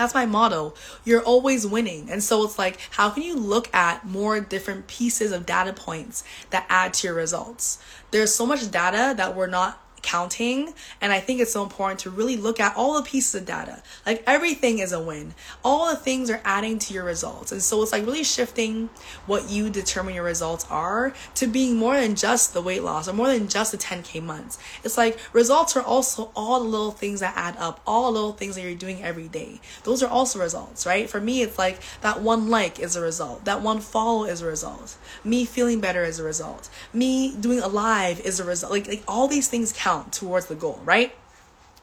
That's 0.00 0.14
my 0.14 0.24
motto. 0.24 0.72
You're 1.04 1.22
always 1.22 1.66
winning. 1.66 2.10
And 2.10 2.22
so 2.22 2.42
it's 2.44 2.58
like, 2.58 2.80
how 2.92 3.10
can 3.10 3.22
you 3.22 3.36
look 3.36 3.72
at 3.74 4.06
more 4.06 4.40
different 4.40 4.86
pieces 4.86 5.30
of 5.30 5.44
data 5.44 5.74
points 5.74 6.24
that 6.48 6.64
add 6.70 6.94
to 6.94 7.08
your 7.08 7.16
results? 7.16 7.78
There's 8.10 8.34
so 8.34 8.46
much 8.46 8.70
data 8.70 9.12
that 9.18 9.36
we're 9.36 9.46
not 9.46 9.78
counting. 10.02 10.74
And 11.00 11.12
i 11.12 11.20
think 11.20 11.40
it's 11.40 11.52
so 11.52 11.62
important 11.62 12.00
to 12.00 12.10
really 12.10 12.36
look 12.36 12.60
at 12.60 12.76
all 12.76 12.94
the 12.94 13.02
pieces 13.02 13.34
of 13.34 13.46
data. 13.46 13.82
Like 14.04 14.22
everything 14.26 14.78
is 14.78 14.92
a 14.92 15.00
win. 15.00 15.34
All 15.64 15.88
the 15.90 15.96
things 15.96 16.30
are 16.30 16.40
adding 16.44 16.78
to 16.80 16.94
your 16.94 17.04
results. 17.04 17.52
And 17.52 17.62
so 17.62 17.82
it's 17.82 17.92
like 17.92 18.04
really 18.04 18.24
shifting 18.24 18.90
what 19.26 19.50
you 19.50 19.70
determine 19.70 20.14
your 20.14 20.24
results 20.24 20.66
are 20.70 21.14
to 21.36 21.46
being 21.46 21.76
more 21.76 21.98
than 21.98 22.14
just 22.14 22.54
the 22.54 22.62
weight 22.62 22.82
loss 22.82 23.08
or 23.08 23.12
more 23.12 23.28
than 23.28 23.48
just 23.48 23.72
the 23.72 23.78
10k 23.78 24.22
months. 24.22 24.58
It's 24.84 24.98
like 24.98 25.18
results 25.32 25.76
are 25.76 25.82
also 25.82 26.30
all 26.34 26.60
the 26.60 26.68
little 26.68 26.90
things 26.90 27.20
that 27.20 27.36
add 27.36 27.56
up 27.56 27.80
all 27.86 28.04
the 28.04 28.18
little 28.18 28.32
things 28.32 28.56
that 28.56 28.62
you're 28.62 28.74
doing 28.74 29.02
every 29.02 29.28
day. 29.28 29.60
Those 29.84 30.02
are 30.02 30.08
also 30.08 30.38
results 30.38 30.86
right? 30.86 31.08
For 31.08 31.20
me 31.20 31.42
it's 31.42 31.58
like 31.58 31.78
that 32.00 32.20
one 32.20 32.48
like 32.48 32.78
is 32.78 32.96
a 32.96 33.00
result. 33.00 33.44
That 33.44 33.62
one 33.62 33.80
follow 33.80 34.24
is 34.24 34.42
a 34.42 34.46
result. 34.46 34.96
Me 35.24 35.44
feeling 35.44 35.80
better 35.80 36.04
is 36.04 36.18
a 36.18 36.24
result. 36.24 36.68
Me 36.92 37.34
doing 37.34 37.60
a 37.60 37.68
live 37.68 38.20
is 38.20 38.40
a 38.40 38.44
result. 38.44 38.72
Like, 38.72 38.88
like 38.88 39.02
all 39.06 39.28
these 39.28 39.48
things 39.48 39.72
count 39.72 39.89
towards 40.10 40.46
the 40.46 40.54
goal, 40.54 40.80
right? 40.84 41.12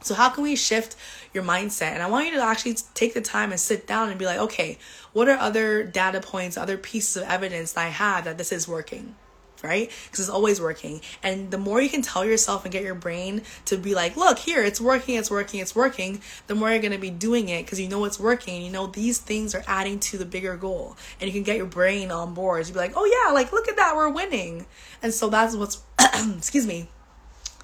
So, 0.02 0.14
how 0.14 0.30
can 0.30 0.44
we 0.44 0.56
shift 0.56 0.96
your 1.34 1.44
mindset? 1.44 1.94
And 1.94 2.04
I 2.04 2.10
want 2.10 2.28
you 2.28 2.34
to 2.34 2.42
actually 2.42 2.76
take 2.94 3.14
the 3.14 3.22
time 3.22 3.52
and 3.52 3.60
sit 3.60 3.88
down 3.88 4.10
and 4.10 4.20
be 4.20 4.26
like, 4.26 4.40
okay, 4.40 4.78
what 5.14 5.28
are 5.28 5.38
other 5.38 5.84
data 5.84 6.22
points, 6.22 6.56
other 6.56 6.78
pieces 6.78 7.18
of 7.18 7.24
evidence 7.24 7.74
that 7.74 7.86
I 7.86 7.90
have 7.90 8.26
that 8.26 8.38
this 8.38 8.52
is 8.52 8.68
working? 8.68 9.16
Right? 9.64 9.92
Because 10.06 10.20
it's 10.20 10.30
always 10.30 10.62
working. 10.62 11.02
And 11.24 11.50
the 11.50 11.58
more 11.58 11.82
you 11.82 11.90
can 11.90 12.04
tell 12.04 12.24
yourself 12.24 12.64
and 12.64 12.72
get 12.72 12.84
your 12.84 12.94
brain 12.94 13.42
to 13.66 13.76
be 13.76 13.96
like, 13.96 14.16
look, 14.16 14.38
here, 14.38 14.64
it's 14.64 14.80
working, 14.80 15.16
it's 15.16 15.32
working, 15.32 15.60
it's 15.60 15.76
working, 15.76 16.22
the 16.46 16.54
more 16.54 16.70
you're 16.70 16.80
going 16.80 16.92
to 16.92 17.00
be 17.00 17.10
doing 17.10 17.50
it 17.50 17.66
because 17.66 17.80
you 17.80 17.90
know 17.90 18.06
it's 18.06 18.20
working. 18.20 18.62
You 18.62 18.72
know 18.72 18.86
these 18.86 19.18
things 19.18 19.56
are 19.56 19.64
adding 19.66 20.00
to 20.02 20.18
the 20.20 20.26
bigger 20.26 20.56
goal. 20.56 20.96
And 21.20 21.28
you 21.28 21.34
can 21.34 21.42
get 21.42 21.58
your 21.58 21.66
brain 21.66 22.12
on 22.12 22.36
board. 22.36 22.68
You'd 22.68 22.74
be 22.74 22.80
like, 22.80 22.94
oh, 22.96 23.06
yeah, 23.06 23.34
like, 23.34 23.52
look 23.52 23.68
at 23.68 23.78
that, 23.78 23.96
we're 23.96 24.10
winning. 24.10 24.68
And 25.02 25.12
so 25.12 25.28
that's 25.28 25.56
what's, 25.56 25.82
excuse 26.38 26.68
me 26.68 26.88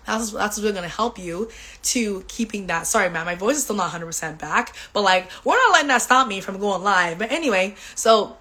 that's 0.05 0.31
that's 0.31 0.59
really 0.59 0.73
gonna 0.73 0.87
help 0.87 1.17
you 1.17 1.49
to 1.83 2.23
keeping 2.27 2.67
that. 2.67 2.87
Sorry, 2.87 3.09
man, 3.09 3.25
my 3.25 3.35
voice 3.35 3.57
is 3.57 3.63
still 3.63 3.75
not 3.75 3.91
100% 3.91 4.39
back, 4.39 4.75
but 4.93 5.01
like 5.01 5.29
we're 5.43 5.55
not 5.55 5.71
letting 5.73 5.87
that 5.89 6.01
stop 6.01 6.27
me 6.27 6.41
from 6.41 6.59
going 6.59 6.83
live. 6.83 7.19
But 7.19 7.31
anyway, 7.31 7.75
so 7.95 8.37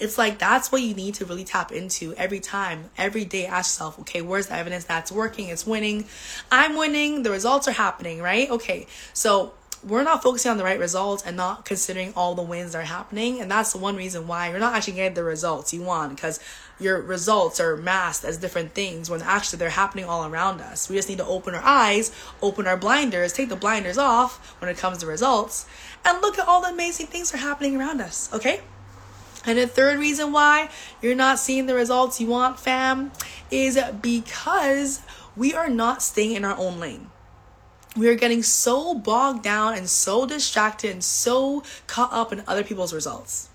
it's 0.00 0.16
like 0.16 0.38
that's 0.38 0.70
what 0.70 0.82
you 0.82 0.94
need 0.94 1.14
to 1.14 1.24
really 1.24 1.44
tap 1.44 1.72
into 1.72 2.14
every 2.14 2.40
time, 2.40 2.90
every 2.96 3.24
day. 3.24 3.46
Ask 3.46 3.74
yourself, 3.74 3.98
okay, 4.00 4.22
where's 4.22 4.46
the 4.46 4.54
evidence 4.54 4.84
that's 4.84 5.10
working? 5.10 5.48
It's 5.48 5.66
winning. 5.66 6.04
I'm 6.50 6.76
winning. 6.76 7.22
The 7.22 7.30
results 7.30 7.66
are 7.68 7.72
happening, 7.72 8.22
right? 8.22 8.48
Okay, 8.50 8.86
so 9.12 9.54
we're 9.84 10.02
not 10.02 10.22
focusing 10.22 10.50
on 10.50 10.56
the 10.56 10.64
right 10.64 10.78
results 10.78 11.22
and 11.24 11.36
not 11.36 11.64
considering 11.64 12.12
all 12.16 12.34
the 12.34 12.42
wins 12.42 12.72
that 12.72 12.78
are 12.78 12.82
happening. 12.82 13.40
And 13.40 13.50
that's 13.50 13.72
the 13.72 13.78
one 13.78 13.96
reason 13.96 14.26
why 14.26 14.50
you're 14.50 14.58
not 14.58 14.74
actually 14.74 14.94
getting 14.94 15.14
the 15.14 15.24
results 15.24 15.72
you 15.72 15.82
want 15.82 16.14
because 16.14 16.40
your 16.80 17.00
results 17.00 17.60
are 17.60 17.76
masked 17.76 18.24
as 18.24 18.38
different 18.38 18.72
things 18.72 19.10
when 19.10 19.22
actually 19.22 19.58
they're 19.58 19.70
happening 19.70 20.04
all 20.04 20.24
around 20.24 20.60
us. 20.60 20.88
We 20.88 20.96
just 20.96 21.08
need 21.08 21.18
to 21.18 21.26
open 21.26 21.54
our 21.54 21.62
eyes, 21.62 22.12
open 22.40 22.66
our 22.66 22.76
blinders, 22.76 23.32
take 23.32 23.48
the 23.48 23.56
blinders 23.56 23.98
off 23.98 24.56
when 24.60 24.70
it 24.70 24.76
comes 24.76 24.98
to 24.98 25.06
results, 25.06 25.66
and 26.04 26.20
look 26.20 26.38
at 26.38 26.46
all 26.46 26.60
the 26.60 26.68
amazing 26.68 27.06
things 27.06 27.30
that 27.30 27.38
are 27.38 27.46
happening 27.46 27.76
around 27.76 28.00
us, 28.00 28.32
okay? 28.32 28.60
And 29.44 29.58
the 29.58 29.66
third 29.66 29.98
reason 29.98 30.32
why 30.32 30.68
you're 31.00 31.14
not 31.14 31.38
seeing 31.38 31.66
the 31.66 31.74
results 31.74 32.20
you 32.20 32.26
want, 32.26 32.58
fam, 32.60 33.12
is 33.50 33.78
because 34.00 35.00
we 35.36 35.54
are 35.54 35.68
not 35.68 36.02
staying 36.02 36.32
in 36.32 36.44
our 36.44 36.56
own 36.56 36.80
lane 36.80 37.10
we 37.98 38.08
are 38.08 38.14
getting 38.14 38.42
so 38.42 38.94
bogged 38.94 39.42
down 39.42 39.74
and 39.74 39.88
so 39.88 40.24
distracted 40.24 40.90
and 40.92 41.02
so 41.02 41.62
caught 41.86 42.12
up 42.12 42.32
in 42.32 42.42
other 42.46 42.62
people's 42.62 42.92
results 42.92 43.47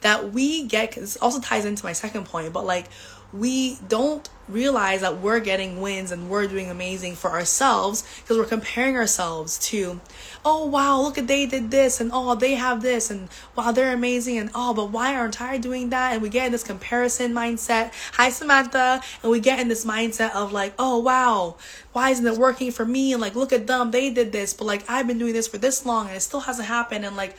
that 0.00 0.32
we 0.32 0.64
get 0.64 0.92
this 0.92 1.16
also 1.16 1.40
ties 1.40 1.64
into 1.64 1.84
my 1.84 1.92
second 1.92 2.24
point 2.24 2.52
but 2.52 2.64
like 2.64 2.86
we 3.32 3.76
don't 3.88 4.28
realize 4.48 5.00
that 5.00 5.18
we're 5.18 5.40
getting 5.40 5.80
wins 5.80 6.12
and 6.12 6.30
we're 6.30 6.46
doing 6.46 6.70
amazing 6.70 7.16
for 7.16 7.30
ourselves 7.30 8.04
because 8.20 8.38
we're 8.38 8.44
comparing 8.44 8.96
ourselves 8.96 9.58
to, 9.58 10.00
oh 10.44 10.66
wow, 10.66 11.00
look 11.00 11.18
at 11.18 11.26
they 11.26 11.46
did 11.46 11.70
this 11.70 12.00
and 12.00 12.10
oh 12.12 12.34
they 12.36 12.54
have 12.54 12.80
this 12.80 13.10
and 13.10 13.28
wow 13.56 13.72
they're 13.72 13.92
amazing 13.92 14.38
and 14.38 14.50
oh 14.54 14.72
but 14.72 14.90
why 14.90 15.16
aren't 15.16 15.40
I 15.40 15.58
doing 15.58 15.90
that? 15.90 16.12
And 16.12 16.22
we 16.22 16.28
get 16.28 16.46
in 16.46 16.52
this 16.52 16.62
comparison 16.62 17.32
mindset. 17.32 17.92
Hi 18.12 18.30
Samantha, 18.30 19.02
and 19.22 19.32
we 19.32 19.40
get 19.40 19.58
in 19.58 19.68
this 19.68 19.84
mindset 19.84 20.32
of 20.34 20.52
like, 20.52 20.74
oh 20.78 20.98
wow, 20.98 21.56
why 21.92 22.10
isn't 22.10 22.26
it 22.26 22.38
working 22.38 22.70
for 22.70 22.84
me? 22.84 23.12
And 23.12 23.20
like 23.20 23.34
look 23.34 23.52
at 23.52 23.66
them, 23.66 23.90
they 23.90 24.10
did 24.10 24.30
this, 24.30 24.54
but 24.54 24.66
like 24.66 24.84
I've 24.88 25.08
been 25.08 25.18
doing 25.18 25.32
this 25.32 25.48
for 25.48 25.58
this 25.58 25.84
long 25.84 26.06
and 26.06 26.16
it 26.16 26.20
still 26.20 26.40
hasn't 26.40 26.68
happened 26.68 27.04
and 27.04 27.16
like 27.16 27.36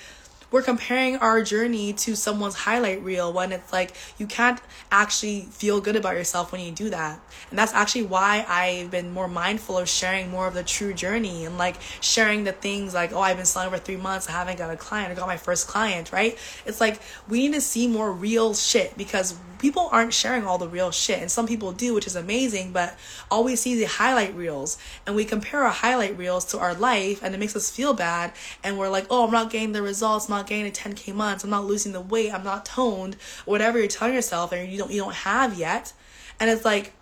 we're 0.51 0.61
comparing 0.61 1.17
our 1.17 1.41
journey 1.41 1.93
to 1.93 2.15
someone's 2.15 2.55
highlight 2.55 3.03
reel 3.03 3.31
when 3.33 3.51
it's 3.51 3.73
like 3.73 3.93
you 4.17 4.27
can't 4.27 4.61
actually 4.91 5.41
feel 5.41 5.81
good 5.81 5.95
about 5.95 6.15
yourself 6.15 6.51
when 6.51 6.61
you 6.61 6.71
do 6.71 6.89
that. 6.89 7.19
And 7.49 7.59
that's 7.59 7.73
actually 7.73 8.03
why 8.03 8.45
I've 8.47 8.91
been 8.91 9.11
more 9.11 9.27
mindful 9.27 9.77
of 9.77 9.89
sharing 9.89 10.29
more 10.29 10.47
of 10.47 10.53
the 10.53 10.63
true 10.63 10.93
journey 10.93 11.45
and 11.45 11.57
like 11.57 11.75
sharing 12.01 12.43
the 12.43 12.51
things 12.53 12.93
like, 12.93 13.11
oh, 13.13 13.19
I've 13.19 13.37
been 13.37 13.45
selling 13.45 13.69
for 13.69 13.77
three 13.77 13.97
months, 13.97 14.29
I 14.29 14.33
haven't 14.33 14.57
got 14.57 14.71
a 14.71 14.77
client, 14.77 15.11
I 15.11 15.15
got 15.15 15.27
my 15.27 15.37
first 15.37 15.67
client, 15.67 16.11
right? 16.11 16.37
It's 16.65 16.79
like 16.79 17.01
we 17.27 17.39
need 17.39 17.53
to 17.53 17.61
see 17.61 17.87
more 17.87 18.11
real 18.11 18.53
shit 18.53 18.97
because 18.97 19.35
people 19.59 19.89
aren't 19.91 20.13
sharing 20.13 20.45
all 20.45 20.57
the 20.57 20.67
real 20.67 20.91
shit. 20.91 21.19
And 21.19 21.31
some 21.31 21.47
people 21.47 21.71
do, 21.71 21.93
which 21.93 22.07
is 22.07 22.15
amazing, 22.15 22.71
but 22.71 22.95
all 23.29 23.43
we 23.43 23.55
see 23.55 23.73
is 23.73 23.79
the 23.79 23.85
highlight 23.85 24.35
reels. 24.35 24.77
And 25.05 25.15
we 25.15 25.25
compare 25.25 25.63
our 25.63 25.71
highlight 25.71 26.17
reels 26.17 26.45
to 26.45 26.59
our 26.59 26.73
life 26.73 27.23
and 27.23 27.33
it 27.33 27.37
makes 27.37 27.55
us 27.55 27.69
feel 27.69 27.93
bad. 27.93 28.33
And 28.63 28.77
we're 28.77 28.89
like, 28.89 29.07
oh, 29.09 29.25
I'm 29.25 29.31
not 29.31 29.49
getting 29.49 29.71
the 29.71 29.81
results, 29.81 30.29
not 30.37 30.47
getting 30.47 30.65
the 30.65 30.71
10K 30.71 31.13
months, 31.13 31.43
I'm 31.43 31.49
not 31.49 31.65
losing 31.65 31.91
the 31.91 32.01
weight, 32.01 32.33
I'm 32.33 32.43
not 32.43 32.65
toned, 32.65 33.15
whatever 33.45 33.77
you're 33.77 33.87
telling 33.87 34.13
yourself 34.13 34.51
and 34.51 34.71
you 34.71 34.77
don't 34.77 34.91
you 34.91 35.01
don't 35.01 35.15
have 35.15 35.57
yet. 35.57 35.93
And 36.39 36.49
it's 36.49 36.65
like 36.65 36.93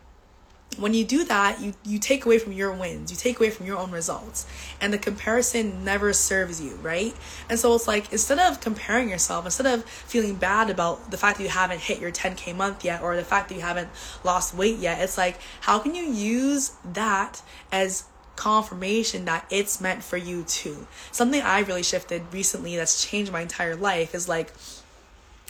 when 0.78 0.94
you 0.94 1.06
do 1.06 1.24
that, 1.24 1.62
you, 1.62 1.74
you 1.86 2.00
take 2.00 2.26
away 2.26 2.38
from 2.38 2.52
your 2.52 2.72
wins, 2.74 3.10
you 3.10 3.18
take 3.18 3.40
away 3.40 3.50
from 3.50 3.66
your 3.66 3.78
own 3.78 3.92
results, 3.92 4.46
and 4.82 4.92
the 4.92 4.98
comparison 4.98 5.86
never 5.86 6.12
serves 6.12 6.62
you, 6.62 6.76
right? 6.78 7.14
And 7.50 7.58
so 7.58 7.74
it's 7.76 7.88
like 7.88 8.12
instead 8.12 8.40
of 8.40 8.60
comparing 8.60 9.10
yourself, 9.10 9.46
instead 9.46 9.68
of 9.68 9.86
feeling 9.86 10.36
bad 10.36 10.70
about 10.70 11.12
the 11.12 11.18
fact 11.18 11.38
that 11.38 11.44
you 11.44 11.50
haven't 11.50 11.80
hit 11.80 12.00
your 12.00 12.12
10K 12.12 12.56
month 12.56 12.84
yet 12.84 13.02
or 13.02 13.16
the 13.16 13.24
fact 13.24 13.50
that 13.50 13.56
you 13.56 13.62
haven't 13.62 13.90
lost 14.24 14.54
weight 14.54 14.78
yet, 14.78 15.02
it's 15.02 15.18
like, 15.18 15.40
how 15.62 15.80
can 15.80 15.96
you 15.96 16.04
use 16.04 16.74
that 16.94 17.42
as 17.72 18.06
confirmation 18.36 19.26
that 19.26 19.46
it's 19.50 19.80
meant 19.82 20.04
for 20.04 20.18
you 20.18 20.44
too? 20.44 20.88
Something 21.12 21.42
I 21.42 21.60
really 21.60 21.84
shifted 21.84 22.24
recently 22.32 22.76
that's 22.76 23.06
changed 23.06 23.32
my 23.32 23.42
entire 23.42 23.76
life 23.76 24.14
is 24.16 24.28
like, 24.28 24.52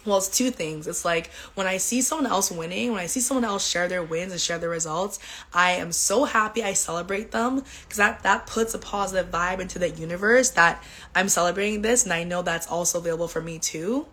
well, 0.05 0.17
it's 0.17 0.29
two 0.29 0.51
things. 0.51 0.87
It's 0.87 1.03
like 1.03 1.31
when 1.55 1.65
I 1.65 1.77
see 1.77 2.01
someone 2.01 2.29
else 2.29 2.51
winning, 2.51 2.91
when 2.91 3.01
I 3.01 3.07
see 3.07 3.19
someone 3.19 3.43
else 3.43 3.67
share 3.67 3.87
their 3.87 4.03
wins 4.03 4.31
and 4.31 4.39
share 4.39 4.59
their 4.59 4.69
results, 4.69 5.19
I 5.53 5.71
am 5.71 5.91
so 5.91 6.25
happy 6.25 6.63
I 6.63 6.73
celebrate 6.73 7.31
them 7.31 7.63
because 7.83 7.97
that, 7.97 8.23
that 8.23 8.45
puts 8.45 8.73
a 8.73 8.79
positive 8.79 9.31
vibe 9.31 9.59
into 9.59 9.79
the 9.79 9.89
universe 9.89 10.51
that 10.51 10.83
I'm 11.15 11.29
celebrating 11.29 11.81
this 11.81 12.03
and 12.03 12.13
I 12.13 12.23
know 12.23 12.41
that's 12.41 12.67
also 12.67 12.99
available 12.99 13.27
for 13.27 13.41
me 13.41 13.57
too. 13.57 14.05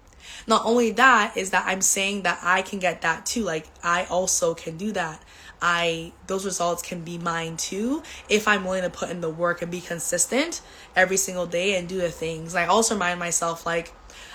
Not 0.46 0.64
only 0.64 0.92
that 0.92 1.36
is 1.36 1.50
that 1.50 1.64
I'm 1.66 1.82
saying 1.82 2.22
that 2.22 2.40
I 2.42 2.62
can 2.62 2.78
get 2.78 3.02
that 3.02 3.26
too. 3.26 3.42
Like 3.42 3.66
I 3.82 4.04
also 4.04 4.54
can 4.54 4.76
do 4.76 4.92
that. 4.92 5.22
I 5.62 6.12
those 6.26 6.44
results 6.44 6.82
can 6.82 7.02
be 7.04 7.16
mine 7.16 7.56
too 7.56 8.02
if 8.28 8.48
I'm 8.48 8.64
willing 8.64 8.82
to 8.82 8.90
put 8.90 9.10
in 9.10 9.20
the 9.20 9.30
work 9.30 9.62
and 9.62 9.70
be 9.70 9.80
consistent 9.80 10.60
every 10.96 11.16
single 11.16 11.46
day 11.46 11.76
and 11.78 11.88
do 11.88 11.98
the 11.98 12.10
things. 12.10 12.54
I 12.54 12.66
also 12.66 12.94
remind 12.94 13.20
myself 13.20 13.64
like 13.64 13.92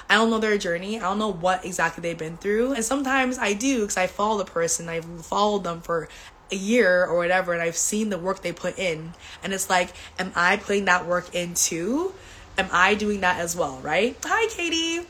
I 0.10 0.16
don't 0.16 0.30
know 0.30 0.40
their 0.40 0.58
journey. 0.58 0.98
I 0.98 1.02
don't 1.02 1.20
know 1.20 1.34
what 1.34 1.66
exactly 1.66 2.02
they've 2.02 2.18
been 2.18 2.38
through. 2.38 2.72
And 2.74 2.84
sometimes 2.84 3.38
I 3.38 3.54
do 3.54 3.82
because 3.82 3.98
I 3.98 4.08
follow 4.08 4.38
the 4.38 4.50
person. 4.50 4.88
I've 4.88 5.26
followed 5.26 5.66
them 5.66 5.82
for 5.82 6.08
a 6.50 6.56
year 6.56 7.06
or 7.06 7.18
whatever 7.18 7.52
and 7.52 7.62
I've 7.62 7.76
seen 7.76 8.10
the 8.10 8.18
work 8.18 8.42
they 8.42 8.54
put 8.54 8.80
in. 8.80 9.14
And 9.44 9.54
it's 9.54 9.70
like, 9.70 9.94
am 10.18 10.32
I 10.34 10.58
putting 10.58 10.86
that 10.86 11.06
work 11.06 11.36
in 11.36 11.54
too? 11.54 12.14
Am 12.58 12.70
I 12.72 12.96
doing 12.96 13.20
that 13.20 13.40
as 13.40 13.56
well, 13.56 13.80
right? 13.82 14.16
Hi, 14.24 14.48
Katie. 14.48 15.06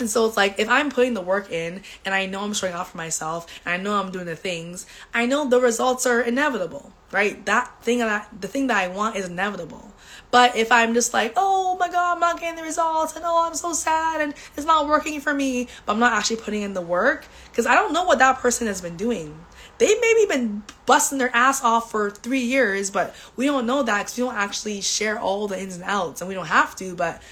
And 0.00 0.10
so 0.10 0.26
it's 0.26 0.36
like 0.36 0.58
if 0.58 0.68
I'm 0.68 0.90
putting 0.90 1.14
the 1.14 1.20
work 1.20 1.52
in 1.52 1.82
and 2.04 2.14
I 2.14 2.26
know 2.26 2.40
I'm 2.40 2.52
showing 2.52 2.74
off 2.74 2.90
for 2.90 2.96
myself 2.96 3.46
and 3.64 3.74
I 3.74 3.76
know 3.82 3.94
I'm 3.94 4.10
doing 4.10 4.26
the 4.26 4.34
things, 4.34 4.86
I 5.12 5.26
know 5.26 5.48
the 5.48 5.60
results 5.60 6.04
are 6.04 6.20
inevitable, 6.20 6.92
right? 7.12 7.44
That 7.46 7.82
thing 7.82 7.98
that 7.98 8.28
the 8.40 8.48
thing 8.48 8.66
that 8.66 8.76
I 8.76 8.88
want 8.88 9.14
is 9.14 9.28
inevitable. 9.28 9.92
But 10.32 10.56
if 10.56 10.72
I'm 10.72 10.94
just 10.94 11.14
like, 11.14 11.34
oh 11.36 11.76
my 11.78 11.88
god, 11.88 12.14
I'm 12.14 12.20
not 12.20 12.40
getting 12.40 12.56
the 12.56 12.64
results, 12.64 13.14
and 13.14 13.24
oh, 13.24 13.46
I'm 13.46 13.54
so 13.54 13.72
sad, 13.72 14.20
and 14.20 14.34
it's 14.56 14.66
not 14.66 14.88
working 14.88 15.20
for 15.20 15.32
me, 15.32 15.68
but 15.86 15.92
I'm 15.92 16.00
not 16.00 16.12
actually 16.12 16.38
putting 16.38 16.62
in 16.62 16.74
the 16.74 16.80
work, 16.80 17.24
because 17.50 17.66
I 17.66 17.76
don't 17.76 17.92
know 17.92 18.02
what 18.02 18.18
that 18.18 18.38
person 18.38 18.66
has 18.66 18.80
been 18.80 18.96
doing. 18.96 19.38
They 19.78 19.92
maybe 20.00 20.26
been 20.26 20.62
busting 20.86 21.18
their 21.18 21.34
ass 21.34 21.62
off 21.62 21.90
for 21.90 22.10
three 22.10 22.40
years, 22.40 22.90
but 22.90 23.14
we 23.36 23.46
don't 23.46 23.66
know 23.66 23.82
that 23.82 23.98
because 23.98 24.16
we 24.16 24.24
don't 24.24 24.36
actually 24.36 24.80
share 24.80 25.18
all 25.18 25.48
the 25.48 25.60
ins 25.60 25.74
and 25.74 25.84
outs, 25.84 26.20
and 26.20 26.28
we 26.28 26.34
don't 26.34 26.46
have 26.46 26.76
to. 26.76 26.94
But 26.94 27.22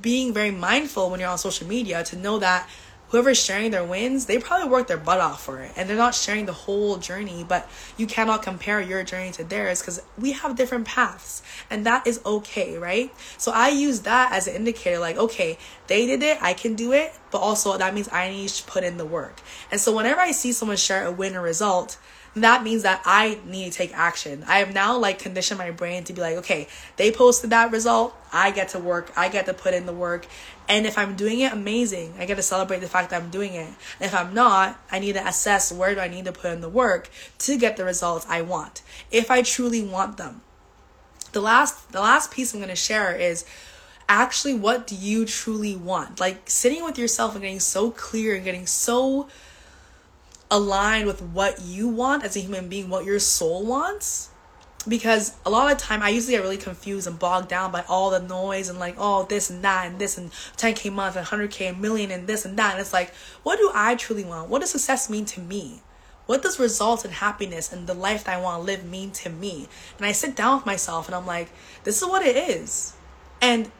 being 0.00 0.32
very 0.32 0.50
mindful 0.50 1.10
when 1.10 1.20
you're 1.20 1.28
on 1.28 1.38
social 1.38 1.66
media 1.66 2.04
to 2.04 2.16
know 2.16 2.38
that 2.38 2.68
whoever's 3.08 3.42
sharing 3.42 3.70
their 3.70 3.84
wins, 3.84 4.26
they 4.26 4.38
probably 4.38 4.68
worked 4.68 4.88
their 4.88 4.98
butt 4.98 5.20
off 5.20 5.42
for 5.42 5.60
it. 5.60 5.72
And 5.76 5.88
they're 5.88 5.96
not 5.96 6.14
sharing 6.14 6.46
the 6.46 6.52
whole 6.52 6.96
journey, 6.98 7.44
but 7.46 7.68
you 7.96 8.06
cannot 8.06 8.42
compare 8.42 8.80
your 8.80 9.02
journey 9.02 9.30
to 9.32 9.44
theirs 9.44 9.80
because 9.80 10.02
we 10.18 10.32
have 10.32 10.56
different 10.56 10.86
paths. 10.86 11.42
And 11.70 11.86
that 11.86 12.06
is 12.06 12.20
okay, 12.24 12.76
right? 12.78 13.12
So 13.36 13.52
I 13.52 13.68
use 13.68 14.00
that 14.00 14.32
as 14.32 14.46
an 14.46 14.54
indicator 14.54 14.98
like, 14.98 15.16
okay, 15.16 15.58
they 15.86 16.06
did 16.06 16.22
it, 16.22 16.38
I 16.42 16.52
can 16.52 16.74
do 16.74 16.92
it, 16.92 17.14
but 17.30 17.38
also 17.38 17.76
that 17.76 17.94
means 17.94 18.08
I 18.12 18.30
need 18.30 18.48
to 18.48 18.64
put 18.64 18.84
in 18.84 18.96
the 18.96 19.06
work. 19.06 19.40
And 19.70 19.80
so 19.80 19.94
whenever 19.94 20.20
I 20.20 20.32
see 20.32 20.52
someone 20.52 20.76
share 20.76 21.04
a 21.04 21.12
win 21.12 21.34
or 21.34 21.42
result, 21.42 21.98
that 22.34 22.62
means 22.62 22.82
that 22.82 23.02
I 23.04 23.38
need 23.46 23.72
to 23.72 23.78
take 23.78 23.96
action. 23.96 24.44
I 24.46 24.58
have 24.58 24.72
now 24.72 24.98
like 24.98 25.18
conditioned 25.18 25.58
my 25.58 25.70
brain 25.70 26.04
to 26.04 26.12
be 26.12 26.20
like, 26.20 26.36
okay, 26.38 26.68
they 26.96 27.10
posted 27.10 27.50
that 27.50 27.72
result. 27.72 28.14
I 28.32 28.50
get 28.50 28.70
to 28.70 28.78
work. 28.78 29.12
I 29.16 29.28
get 29.28 29.46
to 29.46 29.54
put 29.54 29.74
in 29.74 29.86
the 29.86 29.92
work. 29.92 30.26
And 30.68 30.86
if 30.86 30.98
I'm 30.98 31.16
doing 31.16 31.40
it, 31.40 31.52
amazing. 31.52 32.14
I 32.18 32.26
get 32.26 32.36
to 32.36 32.42
celebrate 32.42 32.80
the 32.80 32.88
fact 32.88 33.10
that 33.10 33.22
I'm 33.22 33.30
doing 33.30 33.54
it. 33.54 33.66
And 33.66 33.76
if 34.00 34.14
I'm 34.14 34.34
not, 34.34 34.78
I 34.92 34.98
need 34.98 35.14
to 35.14 35.26
assess 35.26 35.72
where 35.72 35.94
do 35.94 36.00
I 36.00 36.08
need 36.08 36.26
to 36.26 36.32
put 36.32 36.52
in 36.52 36.60
the 36.60 36.68
work 36.68 37.10
to 37.38 37.58
get 37.58 37.76
the 37.76 37.84
results 37.84 38.26
I 38.28 38.42
want. 38.42 38.82
If 39.10 39.30
I 39.30 39.42
truly 39.42 39.82
want 39.82 40.18
them. 40.18 40.42
The 41.32 41.40
last 41.40 41.92
the 41.92 42.00
last 42.00 42.30
piece 42.30 42.54
I'm 42.54 42.60
going 42.60 42.70
to 42.70 42.76
share 42.76 43.14
is 43.14 43.44
actually 44.08 44.54
what 44.54 44.86
do 44.86 44.94
you 44.94 45.24
truly 45.26 45.76
want? 45.76 46.20
Like 46.20 46.48
sitting 46.48 46.84
with 46.84 46.98
yourself 46.98 47.34
and 47.34 47.42
getting 47.42 47.60
so 47.60 47.90
clear 47.90 48.34
and 48.34 48.44
getting 48.44 48.66
so 48.66 49.28
aligned 50.50 51.06
with 51.06 51.20
what 51.22 51.60
you 51.62 51.88
want 51.88 52.24
as 52.24 52.36
a 52.36 52.40
human 52.40 52.68
being, 52.68 52.88
what 52.88 53.04
your 53.04 53.18
soul 53.18 53.64
wants. 53.64 54.30
Because 54.86 55.36
a 55.44 55.50
lot 55.50 55.70
of 55.70 55.76
time 55.76 56.02
I 56.02 56.08
usually 56.08 56.34
get 56.34 56.42
really 56.42 56.56
confused 56.56 57.06
and 57.06 57.18
bogged 57.18 57.48
down 57.48 57.72
by 57.72 57.84
all 57.88 58.10
the 58.10 58.20
noise 58.20 58.68
and 58.68 58.78
like, 58.78 58.94
oh, 58.96 59.24
this 59.24 59.50
and 59.50 59.62
that 59.64 59.86
and 59.86 59.98
this 59.98 60.16
and 60.16 60.30
10k 60.56 60.92
month 60.92 61.16
and 61.16 61.26
100k 61.26 61.70
a 61.70 61.74
million 61.74 62.10
and 62.10 62.26
this 62.26 62.44
and 62.44 62.58
that. 62.58 62.72
And 62.72 62.80
it's 62.80 62.92
like, 62.92 63.12
what 63.42 63.58
do 63.58 63.70
I 63.74 63.96
truly 63.96 64.24
want? 64.24 64.48
What 64.48 64.60
does 64.60 64.70
success 64.70 65.10
mean 65.10 65.24
to 65.26 65.40
me? 65.40 65.82
What 66.26 66.42
does 66.42 66.58
results 66.58 67.04
and 67.04 67.14
happiness 67.14 67.72
and 67.72 67.86
the 67.86 67.94
life 67.94 68.24
that 68.24 68.36
I 68.36 68.40
want 68.40 68.60
to 68.60 68.66
live 68.66 68.84
mean 68.84 69.10
to 69.12 69.30
me? 69.30 69.68
And 69.96 70.06
I 70.06 70.12
sit 70.12 70.36
down 70.36 70.58
with 70.58 70.66
myself 70.66 71.06
and 71.06 71.14
I'm 71.14 71.26
like, 71.26 71.50
this 71.84 72.00
is 72.00 72.08
what 72.08 72.24
it 72.24 72.36
is. 72.36 72.94
And 73.42 73.70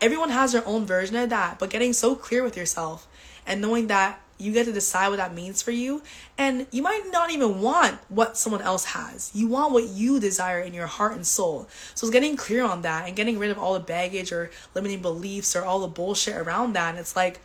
everyone 0.00 0.30
has 0.30 0.52
their 0.52 0.66
own 0.66 0.86
version 0.86 1.16
of 1.16 1.30
that, 1.30 1.58
but 1.58 1.70
getting 1.70 1.92
so 1.92 2.14
clear 2.14 2.42
with 2.42 2.56
yourself 2.56 3.08
and 3.46 3.60
knowing 3.60 3.86
that 3.88 4.20
you 4.38 4.52
get 4.52 4.66
to 4.66 4.72
decide 4.72 5.08
what 5.08 5.18
that 5.18 5.34
means 5.34 5.62
for 5.62 5.70
you. 5.70 6.02
And 6.36 6.66
you 6.70 6.82
might 6.82 7.02
not 7.10 7.30
even 7.30 7.60
want 7.60 7.98
what 8.08 8.36
someone 8.36 8.62
else 8.62 8.86
has. 8.86 9.30
You 9.34 9.48
want 9.48 9.72
what 9.72 9.88
you 9.88 10.18
desire 10.20 10.60
in 10.60 10.74
your 10.74 10.86
heart 10.86 11.12
and 11.12 11.26
soul. 11.26 11.68
So 11.94 12.06
it's 12.06 12.12
getting 12.12 12.36
clear 12.36 12.64
on 12.64 12.82
that 12.82 13.06
and 13.06 13.16
getting 13.16 13.38
rid 13.38 13.50
of 13.50 13.58
all 13.58 13.74
the 13.74 13.80
baggage 13.80 14.32
or 14.32 14.50
limiting 14.74 15.02
beliefs 15.02 15.54
or 15.54 15.64
all 15.64 15.80
the 15.80 15.88
bullshit 15.88 16.36
around 16.36 16.72
that. 16.72 16.90
And 16.90 16.98
it's 16.98 17.14
like, 17.14 17.40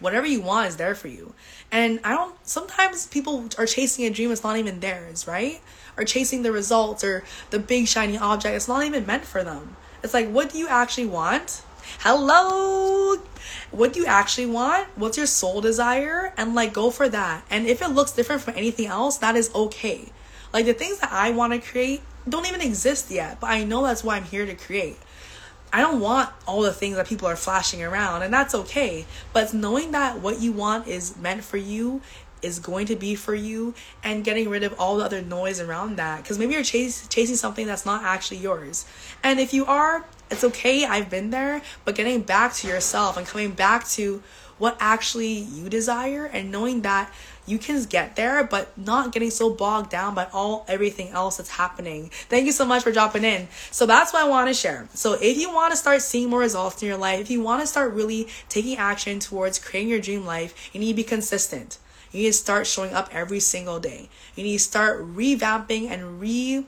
whatever 0.00 0.26
you 0.26 0.40
want 0.40 0.68
is 0.68 0.76
there 0.76 0.94
for 0.94 1.08
you. 1.08 1.34
And 1.70 2.00
I 2.02 2.10
don't, 2.10 2.34
sometimes 2.46 3.06
people 3.06 3.44
are 3.58 3.66
chasing 3.66 4.04
a 4.06 4.10
dream 4.10 4.30
that's 4.30 4.42
not 4.42 4.56
even 4.56 4.80
theirs, 4.80 5.28
right? 5.28 5.60
Or 5.96 6.04
chasing 6.04 6.42
the 6.42 6.52
results 6.52 7.04
or 7.04 7.22
the 7.50 7.58
big 7.58 7.86
shiny 7.86 8.18
object. 8.18 8.56
It's 8.56 8.68
not 8.68 8.84
even 8.84 9.06
meant 9.06 9.24
for 9.24 9.44
them. 9.44 9.76
It's 10.02 10.14
like, 10.14 10.28
what 10.28 10.50
do 10.50 10.58
you 10.58 10.68
actually 10.68 11.06
want? 11.06 11.62
Hello! 12.00 12.99
What 13.70 13.92
do 13.92 14.00
you 14.00 14.06
actually 14.06 14.46
want? 14.46 14.88
What's 14.96 15.16
your 15.16 15.26
soul 15.26 15.60
desire? 15.60 16.32
And 16.36 16.54
like, 16.54 16.72
go 16.72 16.90
for 16.90 17.08
that. 17.08 17.44
And 17.50 17.66
if 17.66 17.82
it 17.82 17.88
looks 17.88 18.12
different 18.12 18.42
from 18.42 18.54
anything 18.56 18.86
else, 18.86 19.18
that 19.18 19.36
is 19.36 19.54
okay. 19.54 20.06
Like, 20.52 20.66
the 20.66 20.74
things 20.74 20.98
that 20.98 21.12
I 21.12 21.30
want 21.30 21.52
to 21.52 21.60
create 21.60 22.02
don't 22.28 22.46
even 22.46 22.60
exist 22.60 23.10
yet, 23.10 23.40
but 23.40 23.50
I 23.50 23.64
know 23.64 23.84
that's 23.84 24.02
why 24.02 24.16
I'm 24.16 24.24
here 24.24 24.44
to 24.44 24.54
create. 24.54 24.98
I 25.72 25.80
don't 25.80 26.00
want 26.00 26.30
all 26.46 26.62
the 26.62 26.72
things 26.72 26.96
that 26.96 27.06
people 27.06 27.28
are 27.28 27.36
flashing 27.36 27.82
around, 27.82 28.22
and 28.22 28.34
that's 28.34 28.54
okay. 28.54 29.06
But 29.32 29.54
knowing 29.54 29.92
that 29.92 30.20
what 30.20 30.40
you 30.40 30.52
want 30.52 30.88
is 30.88 31.16
meant 31.16 31.44
for 31.44 31.56
you 31.56 32.02
is 32.42 32.58
going 32.58 32.86
to 32.86 32.96
be 32.96 33.14
for 33.14 33.34
you 33.34 33.74
and 34.02 34.24
getting 34.24 34.48
rid 34.48 34.64
of 34.64 34.74
all 34.80 34.96
the 34.96 35.04
other 35.04 35.22
noise 35.22 35.60
around 35.60 35.96
that 35.96 36.22
because 36.22 36.38
maybe 36.38 36.54
you're 36.54 36.62
chasing 36.62 37.36
something 37.36 37.66
that's 37.66 37.84
not 37.84 38.02
actually 38.02 38.38
yours 38.38 38.86
and 39.22 39.38
if 39.38 39.52
you 39.52 39.66
are 39.66 40.06
it's 40.30 40.44
okay 40.44 40.84
i've 40.84 41.10
been 41.10 41.30
there 41.30 41.60
but 41.84 41.94
getting 41.94 42.20
back 42.20 42.52
to 42.52 42.68
yourself 42.68 43.16
and 43.16 43.26
coming 43.26 43.50
back 43.50 43.86
to 43.86 44.22
what 44.60 44.76
actually 44.78 45.32
you 45.32 45.70
desire 45.70 46.26
and 46.26 46.52
knowing 46.52 46.82
that 46.82 47.10
you 47.46 47.58
can 47.58 47.82
get 47.84 48.14
there 48.14 48.44
but 48.44 48.76
not 48.76 49.10
getting 49.10 49.30
so 49.30 49.50
bogged 49.52 49.90
down 49.90 50.14
by 50.14 50.26
all 50.34 50.66
everything 50.68 51.08
else 51.08 51.38
that's 51.38 51.50
happening. 51.50 52.10
Thank 52.28 52.44
you 52.44 52.52
so 52.52 52.66
much 52.66 52.82
for 52.82 52.92
dropping 52.92 53.24
in. 53.24 53.48
So 53.70 53.86
that's 53.86 54.12
what 54.12 54.22
i 54.22 54.28
want 54.28 54.48
to 54.48 54.54
share. 54.54 54.86
So 54.92 55.14
if 55.14 55.38
you 55.38 55.52
want 55.52 55.72
to 55.72 55.76
start 55.76 56.02
seeing 56.02 56.28
more 56.28 56.40
results 56.40 56.80
in 56.82 56.88
your 56.88 56.98
life 56.98 57.20
if 57.20 57.30
you 57.30 57.42
want 57.42 57.62
to 57.62 57.66
start 57.66 57.94
really 57.94 58.28
taking 58.50 58.76
action 58.76 59.18
towards 59.18 59.58
creating 59.58 59.88
your 59.88 59.98
dream 59.98 60.26
life 60.26 60.70
you 60.72 60.78
need 60.78 60.92
to 60.92 60.96
be 60.96 61.04
consistent. 61.04 61.78
You 62.12 62.22
need 62.22 62.28
to 62.28 62.32
start 62.34 62.66
showing 62.66 62.92
up 62.92 63.08
every 63.12 63.40
single 63.40 63.80
day. 63.80 64.10
You 64.34 64.44
need 64.44 64.58
to 64.58 64.64
start 64.64 65.00
revamping 65.00 65.90
and 65.90 66.20
re 66.20 66.66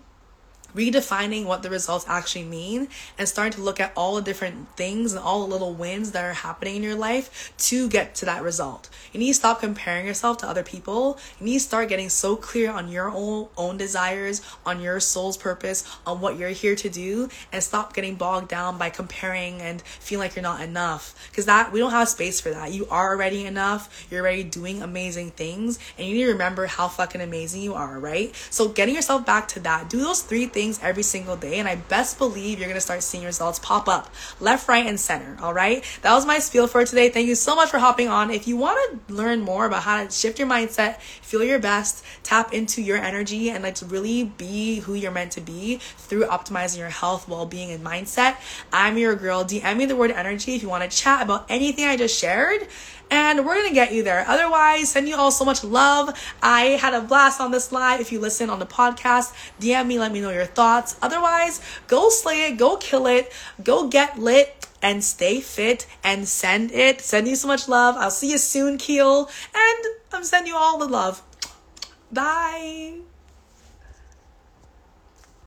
redefining 0.75 1.45
what 1.45 1.63
the 1.63 1.71
results 1.71 2.05
actually 2.09 2.45
mean 2.45 2.89
and 3.19 3.29
starting 3.29 3.53
to 3.53 3.61
look 3.61 3.81
at 3.81 3.93
all 3.97 4.17
the 4.17 4.23
different 4.23 4.69
things 4.77 5.13
and 5.13 5.23
all 5.23 5.41
the 5.41 5.53
little 5.53 5.75
wins 5.75 6.13
that 6.13 6.25
are 6.25 6.33
happening 6.33 6.77
in 6.77 6.83
your 6.83 6.95
life 6.95 7.53
to 7.59 7.89
get 7.89 8.15
to 8.15 8.25
that 8.25 8.43
result. 8.43 8.89
You 9.13 9.21
need 9.21 9.29
to 9.29 9.35
stop 9.35 9.61
comparing 9.61 10.07
yourself 10.07 10.39
to 10.39 10.49
other 10.49 10.63
people. 10.63 11.19
You 11.39 11.47
need 11.47 11.55
to 11.55 11.61
start 11.61 11.89
getting 11.89 12.09
so 12.09 12.37
clear 12.37 12.71
on 12.71 12.89
your 12.89 13.11
own 13.11 13.49
own 13.57 13.77
desires, 13.77 14.41
on 14.65 14.81
your 14.81 15.01
soul's 15.01 15.37
purpose, 15.37 15.85
on 16.07 16.21
what 16.21 16.39
you're 16.39 16.51
here 16.51 16.77
to 16.77 16.89
do 16.89 17.29
and 17.53 17.63
stop 17.63 17.95
getting 17.95 18.15
bogged 18.15 18.49
down 18.49 18.79
by 18.79 18.91
comparing 18.91 19.61
and 19.61 19.83
feeling 19.83 20.27
like 20.27 20.37
you're 20.37 20.43
not 20.43 20.61
enough 20.61 21.29
because 21.31 21.47
that 21.47 21.73
we 21.73 21.79
don't 21.79 21.91
have 21.91 22.09
space 22.09 22.41
for 22.41 22.51
that. 22.51 22.73
You 22.73 22.87
are 22.89 23.11
already 23.11 23.45
enough. 23.45 24.07
You're 24.11 24.23
already 24.23 24.45
doing 24.45 24.83
amazing 24.83 25.33
things 25.33 25.79
and 25.99 26.07
you 26.07 26.15
need 26.15 26.25
to 26.25 26.33
remember 26.33 26.67
how 26.67 26.89
fucking 26.89 27.21
amazing 27.21 27.63
you 27.63 27.75
are, 27.75 27.99
right? 27.99 28.35
So 28.51 28.69
getting 28.69 28.95
yourself 28.95 29.27
back 29.27 29.49
to 29.49 29.61
that. 29.61 29.91
Do 29.91 29.99
those 29.99 30.23
three 30.23 30.47
things 30.47 30.62
things 30.63 30.79
every 30.81 31.03
single 31.03 31.37
day. 31.37 31.59
And 31.59 31.67
I 31.69 31.75
best 31.75 32.19
believe 32.19 32.61
you're 32.61 32.69
going 32.69 32.77
to 32.77 32.81
start 32.81 33.03
seeing 33.03 33.25
results 33.25 33.59
pop 33.59 33.89
up 33.89 34.15
left, 34.39 34.69
right, 34.69 34.87
and 34.87 34.99
center. 34.99 35.37
All 35.43 35.53
right. 35.53 35.85
That 36.03 36.15
was 36.15 36.25
my 36.25 36.39
spiel 36.39 36.69
for 36.69 36.85
today. 36.85 37.09
Thank 37.09 37.27
you 37.27 37.35
so 37.35 37.57
much 37.57 37.71
for 37.71 37.79
hopping 37.79 38.09
on. 38.09 38.31
If 38.31 38.47
you 38.47 38.57
want 38.57 38.79
to 39.09 39.13
learn 39.13 39.41
more 39.41 39.67
about 39.67 39.83
how 39.83 40.05
to 40.05 40.11
shift 40.11 40.39
your 40.39 40.47
mindset, 40.47 41.01
feel 41.01 41.43
your 41.43 41.59
best, 41.59 42.05
tap 42.23 42.55
into 42.55 42.81
your 42.81 42.97
energy, 42.97 43.51
and 43.51 43.65
like 43.65 43.77
really 43.87 44.25
be 44.25 44.79
who 44.81 44.95
you're 44.95 45.11
meant 45.11 45.33
to 45.33 45.41
be 45.41 45.79
through 45.97 46.27
optimizing 46.27 46.79
your 46.79 46.91
health, 46.91 47.29
well 47.29 47.47
being, 47.47 47.73
and 47.73 47.85
mindset, 47.85 48.37
I'm 48.73 48.97
your 48.99 49.17
girl. 49.17 49.45
DM 49.45 49.77
me 49.77 49.87
the 49.87 49.97
word 49.97 50.13
energy 50.13 50.55
if 50.55 50.63
you 50.63 50.69
want 50.69 50.89
to 50.89 50.97
chat 50.97 51.23
about 51.23 51.47
anything 51.49 51.87
I 51.87 51.97
just 51.97 52.17
shared 52.17 52.69
and 53.13 53.45
we're 53.45 53.55
gonna 53.55 53.75
get 53.75 53.93
you 53.93 54.03
there. 54.03 54.25
Otherwise, 54.27 54.89
send 54.89 55.07
you 55.07 55.17
all 55.17 55.31
so 55.31 55.45
much 55.45 55.63
love. 55.63 56.19
I 56.43 56.79
had 56.81 56.95
a 56.95 57.03
blast 57.03 57.43
on 57.43 57.51
this 57.51 57.71
live. 57.71 58.01
If 58.01 58.11
you 58.11 58.19
listen 58.19 58.49
on 58.49 58.59
the 58.59 58.67
podcast, 58.67 59.35
DM 59.61 59.87
me, 59.87 59.99
let 59.99 60.13
me 60.13 60.23
know 60.23 60.31
your 60.31 60.47
thoughts. 60.55 60.97
Otherwise, 61.03 61.61
go 61.87 62.09
slay 62.09 62.45
it, 62.45 62.57
go 62.57 62.77
kill 62.77 63.07
it, 63.07 63.33
go 63.63 63.89
get 63.89 64.19
lit 64.19 64.67
and 64.83 65.05
stay 65.05 65.41
fit 65.41 65.87
and 66.03 66.29
send 66.29 66.73
it. 66.73 67.01
Send 67.01 67.29
you 67.29 67.37
so 67.37 67.49
much 67.49 67.69
love. 67.69 67.97
I'll 67.97 68.11
see 68.11 68.31
you 68.33 68.39
soon, 68.39 68.79
Keel. 68.79 69.31
And 69.55 69.87
I'm 70.13 70.25
sending 70.25 70.53
you 70.53 70.59
all 70.59 70.79
the 70.79 70.89
love. 70.89 71.23
Bye. 72.11 73.12